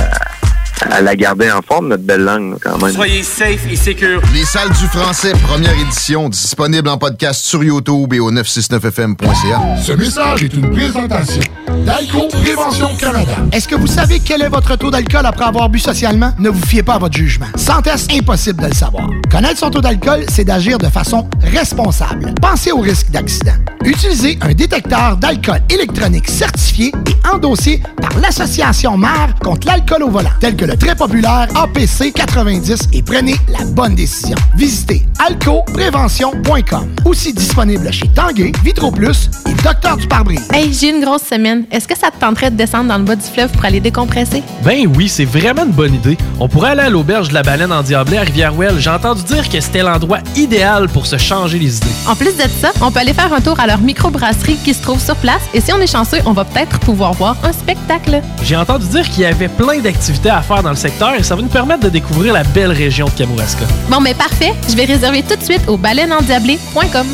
[0.90, 2.94] à la garder en forme, notre belle langue, quand même.
[2.94, 4.22] Soyez safe et secure.
[4.34, 9.62] Les salles du français, première édition, disponible en podcast sur YouTube et au 969fm.ca.
[9.84, 11.42] Ce message est une présentation
[11.86, 13.34] d'Alco Prévention Canada.
[13.52, 16.32] Est-ce que vous savez quel est votre taux d'alcool après avoir bu socialement?
[16.40, 17.48] Ne vous fiez pas à votre jugement.
[17.56, 19.10] Sans test, impossible de le savoir.
[19.32, 22.34] Connaître son taux d'alcool, c'est d'agir de façon responsable.
[22.42, 23.54] Pensez au risque d'accident.
[23.84, 30.30] Utilisez un détecteur d'alcool électronique certifié et endossé par l'Association mère contre l'alcool au volant,
[30.40, 34.36] tel que le très populaire APC 90 et prenez la bonne décision.
[34.58, 36.90] Visitez alcoprévention.com.
[37.06, 40.48] Aussi disponible chez Tanguay, Vitro Plus et Docteur du pare-brise.
[40.54, 41.66] Hey, j'ai une grosse semaine.
[41.72, 44.44] Est-ce que ça te tenterait de descendre dans le bas du fleuve pour aller décompresser?
[44.64, 46.18] Ben oui, c'est vraiment une bonne idée.
[46.40, 48.78] On pourrait aller à l'auberge de la baleine en Diablé à Rivière-Ouelle.
[48.80, 51.88] J'ai entendu dire que c'était l'endroit idéal pour se changer les idées.
[52.08, 54.82] En plus de ça, on peut aller faire un tour à leur microbrasserie qui se
[54.82, 58.22] trouve sur place et si on est chanceux, on va peut-être pouvoir voir un spectacle.
[58.44, 61.36] J'ai entendu dire qu'il y avait plein d'activités à faire dans le secteur et ça
[61.36, 63.66] va nous permettre de découvrir la belle région de Kamouraska.
[63.90, 64.54] Bon, mais parfait.
[64.70, 67.08] Je vais réserver tout de suite au baleineendiablé.com.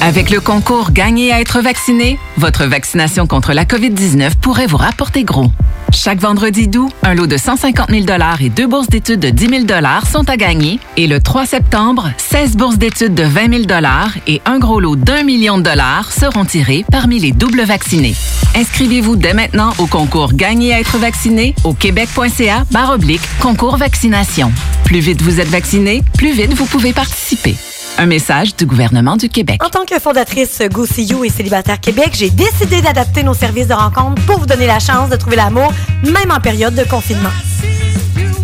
[0.00, 5.22] Avec le concours Gagner à être vacciné, votre vaccination contre la COVID-19 pourrait vous rapporter
[5.22, 5.52] gros.
[5.92, 8.06] Chaque vendredi d'août, un lot de 150 000
[8.40, 10.80] et deux bourses d'études de 10 000 sont à gagner.
[10.96, 13.80] Et le 3 septembre, 16 bourses d'études de 20 000
[14.26, 18.14] et un gros lot d'un million de dollars seront tirés parmi les doubles vaccinés.
[18.54, 22.96] Inscrivez-vous dès maintenant au concours Gagner à être vacciné au québec.ca barre
[23.40, 24.50] concours vaccination.
[24.84, 27.54] Plus vite vous êtes vacciné, plus vite vous pouvez participer.
[27.98, 29.62] Un message du gouvernement du Québec.
[29.62, 30.86] En tant que fondatrice Go
[31.24, 35.10] et Célibataire Québec, j'ai décidé d'adapter nos services de rencontre pour vous donner la chance
[35.10, 37.28] de trouver l'amour, même en période de confinement.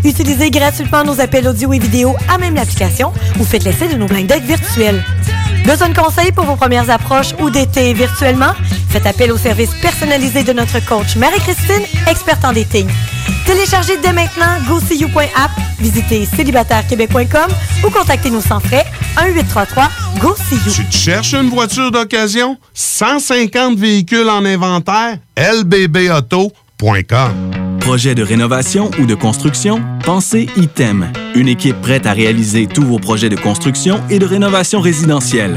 [0.05, 4.07] Utilisez gratuitement nos appels audio et vidéo à même l'application ou faites l'essai de nos
[4.07, 5.03] blind dates virtuels.
[5.69, 8.55] Besoin de conseils pour vos premières approches ou d'été virtuellement?
[8.89, 12.89] Faites appel au service personnalisé de notre coach Marie-Christine, experte en dating.
[13.45, 17.51] Téléchargez dès maintenant GoSeeYou.app, visitez célibatairequebec.com
[17.85, 18.87] ou contactez-nous sans frais
[19.19, 20.85] 1-833-GO-SEE-YOU.
[20.91, 22.57] Tu cherches une voiture d'occasion?
[22.73, 25.19] 150 véhicules en inventaire?
[25.37, 26.49] lbbauto.com
[27.89, 29.83] Projet de rénovation ou de construction?
[30.05, 34.83] Pensez ITEM, une équipe prête à réaliser tous vos projets de construction et de rénovation
[34.83, 35.57] résidentielle.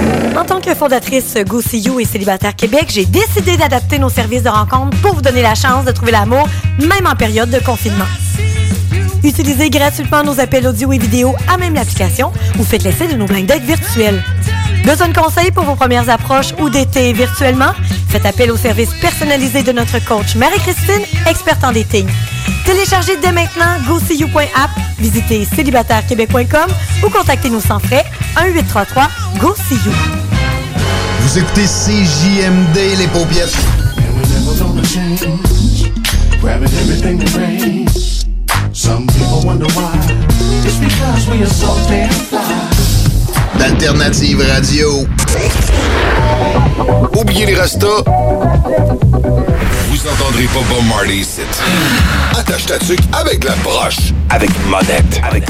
[0.37, 4.43] En tant que fondatrice Go See You et Célibataire Québec, j'ai décidé d'adapter nos services
[4.43, 6.47] de rencontre pour vous donner la chance de trouver l'amour,
[6.79, 8.05] même en période de confinement.
[9.23, 13.25] Utilisez gratuitement nos appels audio et vidéo à même l'application ou faites l'essai de nos
[13.25, 14.23] blind dates virtuels.
[14.85, 17.73] Besoin de conseils pour vos premières approches ou d'été virtuellement?
[18.07, 22.07] Faites appel au service personnalisé de notre coach Marie-Christine, experte en dating.
[22.65, 24.71] Téléchargez dès maintenant GoSeeYou.app,
[25.01, 26.69] visitez célibatairequebec.com
[27.03, 28.05] ou contactez-nous sans frais
[28.37, 29.91] 1-833-GO-SEE-YOU.
[31.21, 33.55] Vous écoutez CJMD, les paupiètes.
[36.41, 38.25] Grabbing everything that rains.
[38.73, 39.93] Some people wonder why.
[40.65, 42.39] It's because we are so damn fly.
[43.59, 45.05] D'Alternative Radio.
[47.15, 48.03] Oubliez les restos.
[50.01, 51.41] Vous entendrez pas Bob Marley ici.
[52.35, 54.13] Attache ta tuque avec la broche.
[54.31, 55.21] Avec monette.
[55.23, 55.43] Avec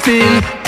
[0.10, 0.59] Leur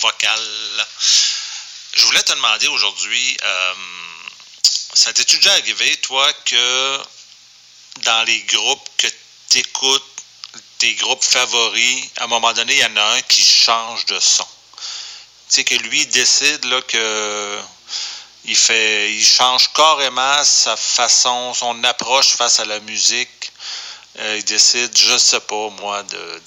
[0.00, 0.86] vocale.
[1.94, 3.74] Je voulais te demander aujourd'hui, euh,
[4.94, 7.00] ça t'est déjà arrivé, toi, que
[8.04, 9.06] dans les groupes que
[9.50, 10.04] tu écoutes,
[10.78, 14.18] tes groupes favoris, à un moment donné, il y en a un qui change de
[14.18, 14.46] son?
[15.48, 17.60] Tu sais, que lui décide là, que
[18.44, 23.52] il fait il change carrément sa façon, son approche face à la musique.
[24.18, 26.42] Euh, il décide, je sais pas moi, de,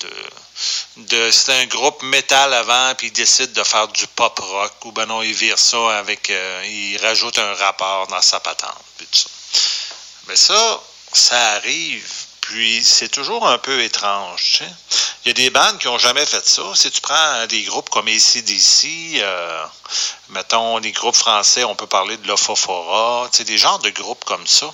[0.97, 4.91] de c'était un groupe métal avant, puis il décide de faire du pop rock, ou
[4.91, 9.07] ben non, il vire ça avec, euh, il rajoute un rapport dans sa patente, puis
[9.07, 9.30] tout ça.
[10.27, 10.81] Mais ça,
[11.11, 12.09] ça arrive,
[12.41, 14.61] puis c'est toujours un peu étrange.
[15.23, 16.63] Il y a des bandes qui n'ont jamais fait ça.
[16.76, 19.65] Si tu prends des groupes comme ACDC, euh,
[20.30, 22.35] mettons, les groupes français, on peut parler de
[23.31, 24.72] sais, des genres de groupes comme ça.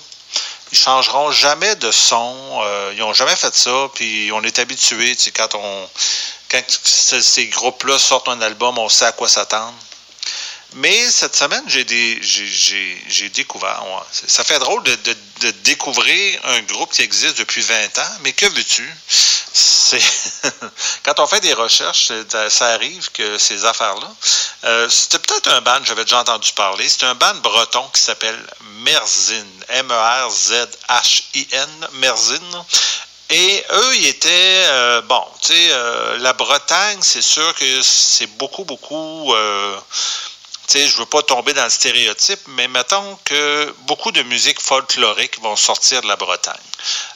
[0.72, 2.60] Ils changeront jamais de son.
[2.64, 3.90] euh, ils n'ont jamais fait ça.
[3.94, 5.88] Puis on est habitué, tu sais, quand on
[6.50, 9.74] quand ces groupes-là sortent un album, on sait à quoi s'attendre.
[10.74, 13.82] Mais cette semaine, j'ai des j'ai- découvert.
[14.12, 14.96] Ça fait drôle de,
[15.64, 18.88] découvrir un groupe qui existe depuis 20 ans, mais que veux-tu?
[21.04, 22.10] Quand on fait des recherches,
[22.48, 24.10] ça- arrive que ces affaires-là.
[24.64, 26.88] Euh, C'était peut-être un band, j'avais déjà entendu parler.
[26.88, 28.38] C'est un band breton qui s'appelle
[28.80, 29.44] Merzin.
[29.68, 32.64] M-E-R-Z-H-I-N, Merzin.
[33.30, 38.26] Et eux, ils étaient, euh, bon, tu sais, euh, la Bretagne, c'est sûr que c'est
[38.26, 39.34] beaucoup, beaucoup,
[40.68, 44.60] tu sais, je veux pas tomber dans le stéréotype, mais mettons que beaucoup de musique
[44.60, 46.54] folklorique vont sortir de la Bretagne.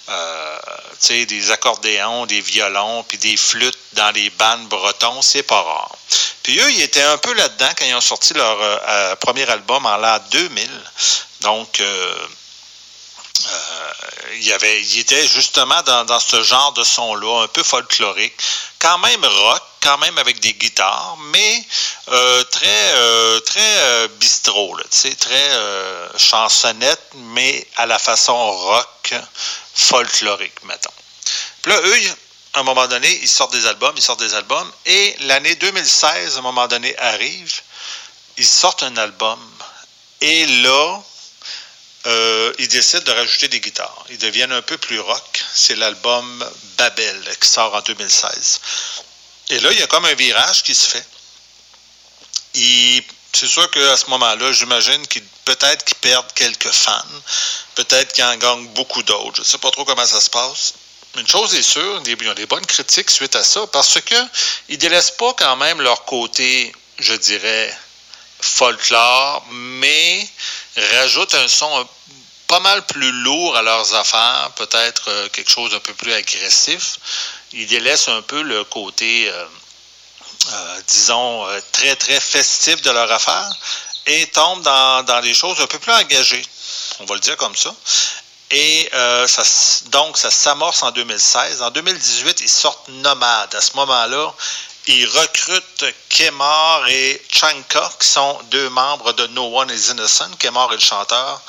[0.09, 0.59] Euh,
[1.01, 5.61] tu sais, des accordéons, des violons, puis des flûtes dans les bandes bretons, c'est pas
[5.61, 5.97] rare.
[6.43, 9.49] Puis eux, ils étaient un peu là-dedans quand ils ont sorti leur euh, euh, premier
[9.51, 10.71] album en l'an 2000.
[11.41, 12.27] Donc, euh,
[14.35, 18.35] il, y avait, justement dans ce genre de son-là, un peu folklorique,
[18.79, 21.65] quand même rock, quand même avec des guitares, mais
[22.09, 24.77] euh, très, euh, très euh, bistrot,
[25.19, 29.15] très chansonnette, mais à la façon rock
[29.75, 30.91] folklorique, mettons.
[31.63, 32.01] Puis là, eux,
[32.55, 36.37] à un moment donné, ils sortent des albums, ils sortent des albums, et l'année 2016,
[36.37, 37.61] à un moment donné, arrive,
[38.39, 39.39] ils sortent un album,
[40.21, 41.01] et là,
[42.07, 44.05] euh, ils décident de rajouter des guitares.
[44.11, 45.45] Ils deviennent un peu plus rock.
[45.55, 48.61] C'est l'album Babel qui sort en 2016.
[49.51, 51.07] Et là, il y a comme un virage qui se fait.
[53.33, 57.05] C'est sûr qu'à ce moment-là, j'imagine qu'ils peut-être qu'ils perdent quelques fans,
[57.77, 59.37] peut-être qu'ils en gagnent beaucoup d'autres.
[59.37, 60.75] Je ne sais pas trop comment ça se passe.
[61.17, 64.15] Une chose est sûre, ils ont des bonnes critiques suite à ça, parce que
[64.69, 67.75] ils délaissent pas quand même leur côté, je dirais,
[68.41, 70.29] folklore, mais
[70.77, 71.87] rajoutent un son
[72.47, 76.99] pas mal plus lourd à leurs affaires, peut-être euh, quelque chose d'un peu plus agressif.
[77.53, 79.45] Ils délaissent un peu le côté, euh,
[80.53, 83.51] euh, disons, très, très festif de leur affaire
[84.07, 86.47] et tombent dans, dans des choses un peu plus engagées.
[87.01, 87.75] On va le dire comme ça.
[88.53, 88.89] Et
[89.87, 91.63] donc, ça s'amorce en 2016.
[91.63, 93.53] En 2018, ils sortent Nomade.
[93.57, 94.33] À ce moment-là,
[94.87, 100.31] ils recrutent Kemar et Chanka, qui sont deux membres de No One is Innocent.
[100.39, 101.41] Kemar est le chanteur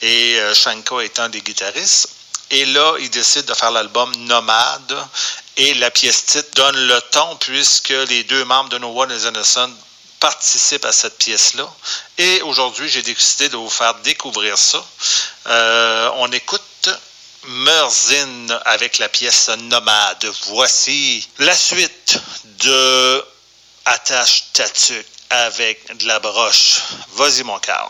[0.00, 2.08] et euh, Chanka est un des guitaristes.
[2.50, 5.08] Et là, ils décident de faire l'album Nomade.
[5.58, 9.26] Et la pièce titre donne le ton puisque les deux membres de No One is
[9.26, 9.70] Innocent
[10.20, 11.68] participent à cette pièce-là.
[12.18, 14.82] Et aujourd'hui, j'ai décidé de vous faire découvrir ça.
[15.46, 16.62] Euh, on écoute
[17.48, 20.26] Merzin avec la pièce Nomade.
[20.48, 22.18] Voici la suite
[22.60, 23.24] de
[23.84, 26.80] Attache Tatuc avec de la broche.
[27.14, 27.88] Vas-y, mon Carl.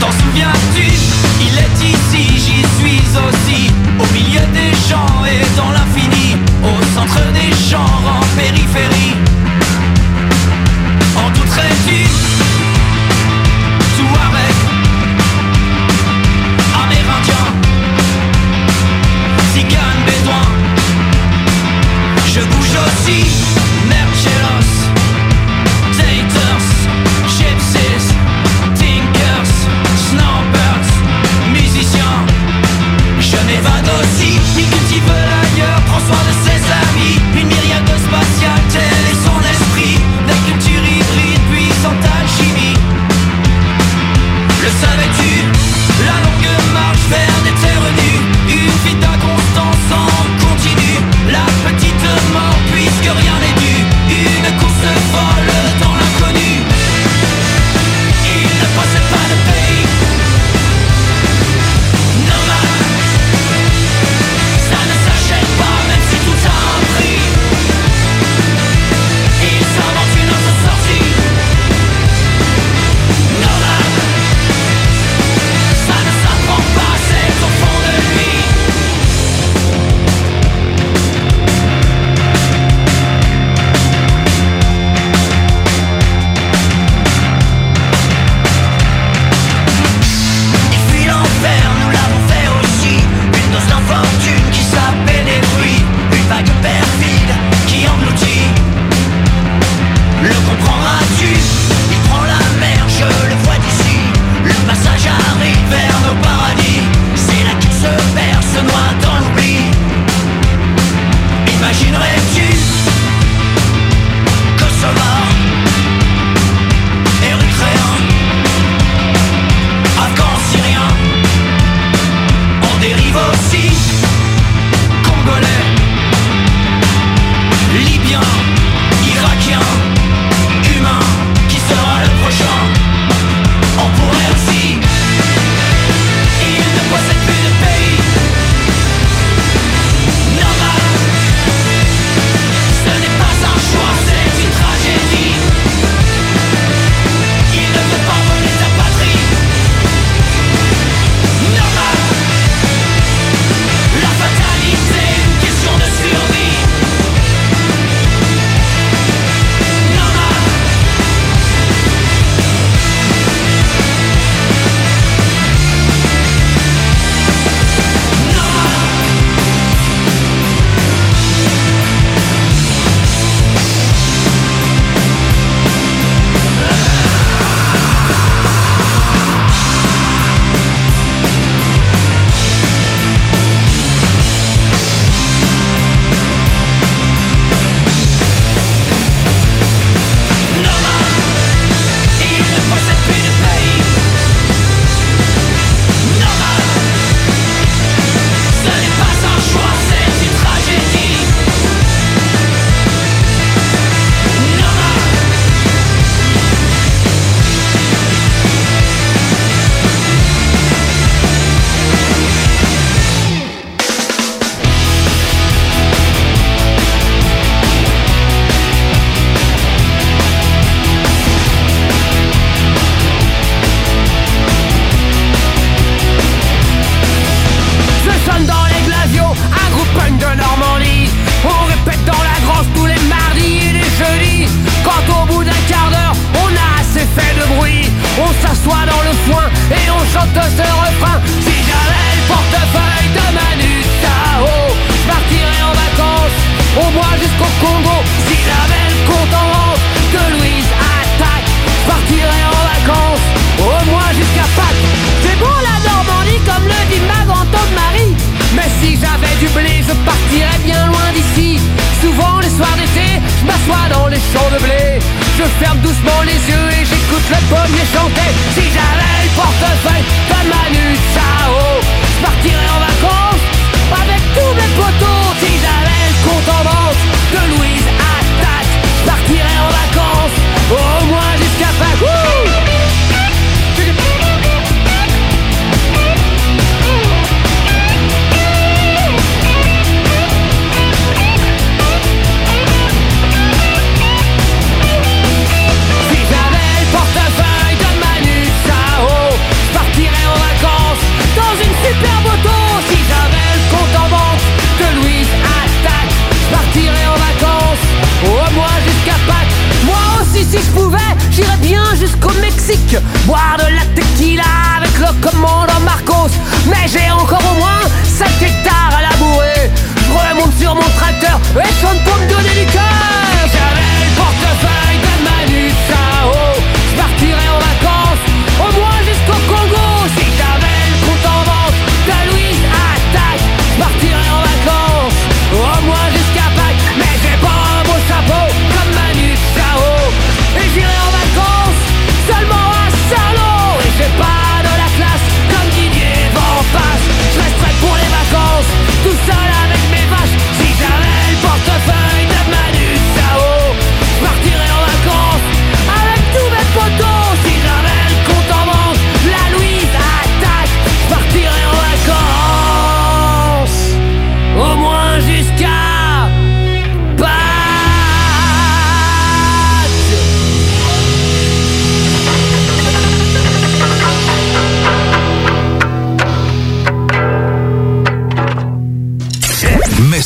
[0.00, 0.86] T'en souviens-tu?
[1.40, 3.70] Il est ici, j'y suis aussi.
[3.98, 6.36] Au milieu des champs et dans l'infini.
[6.62, 9.13] Au centre des champs, en périphérie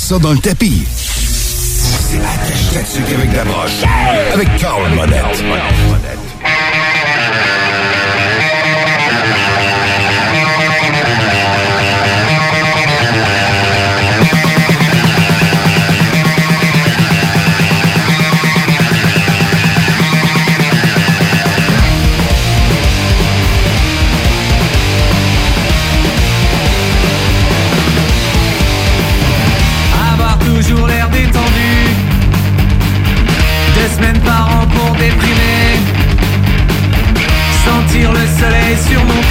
[0.09, 0.87] ça dans le tapis.
[3.15, 3.83] Avec la broche.
[4.33, 5.45] Avec Carl Monette.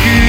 [0.06, 0.27] you.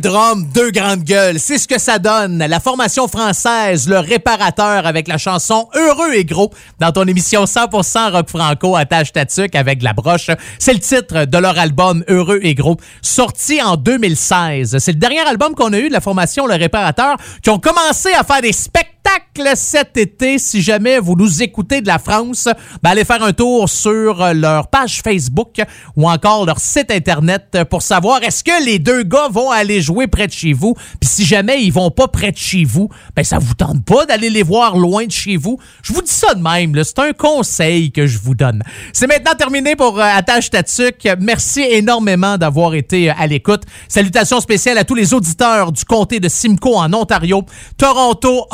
[0.00, 1.38] Deux grandes gueules.
[1.38, 2.38] C'est ce que ça donne.
[2.38, 6.50] La formation française, le réparateur avec la chanson Heureux et gros
[6.80, 10.30] dans ton émission 100% rock franco attache ta tuque avec la broche.
[10.58, 14.78] C'est le titre de leur album Heureux et gros, sorti en 2016.
[14.78, 18.12] C'est le dernier album qu'on a eu de la formation Le Réparateur qui ont commencé
[18.12, 18.93] à faire des spectacles
[19.54, 20.38] cet été.
[20.38, 22.48] Si jamais vous nous écoutez de la France,
[22.82, 25.60] ben allez faire un tour sur leur page Facebook
[25.96, 30.06] ou encore leur site internet pour savoir est-ce que les deux gars vont aller jouer
[30.06, 30.74] près de chez vous.
[31.00, 34.06] Puis si jamais ils vont pas près de chez vous, ben ça vous tente pas
[34.06, 35.58] d'aller les voir loin de chez vous.
[35.82, 38.62] Je vous dis ça de même, c'est un conseil que je vous donne.
[38.92, 41.08] C'est maintenant terminé pour euh, Attache Tatuc.
[41.20, 43.62] Merci énormément d'avoir été euh, à l'écoute.
[43.88, 47.44] Salutations spéciales à tous les auditeurs du comté de Simcoe en Ontario,
[47.76, 48.46] Toronto,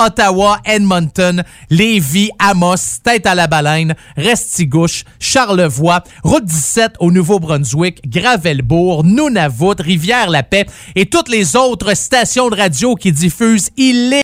[0.64, 9.76] Edmonton, Lévis, Amos, Tête à la Baleine, Restigouche, Charlevoix, Route 17 au Nouveau-Brunswick, Gravelbourg, Nunavut,
[9.78, 14.10] Rivière-la-Paix et toutes les autres stations de radio qui diffusent illégalement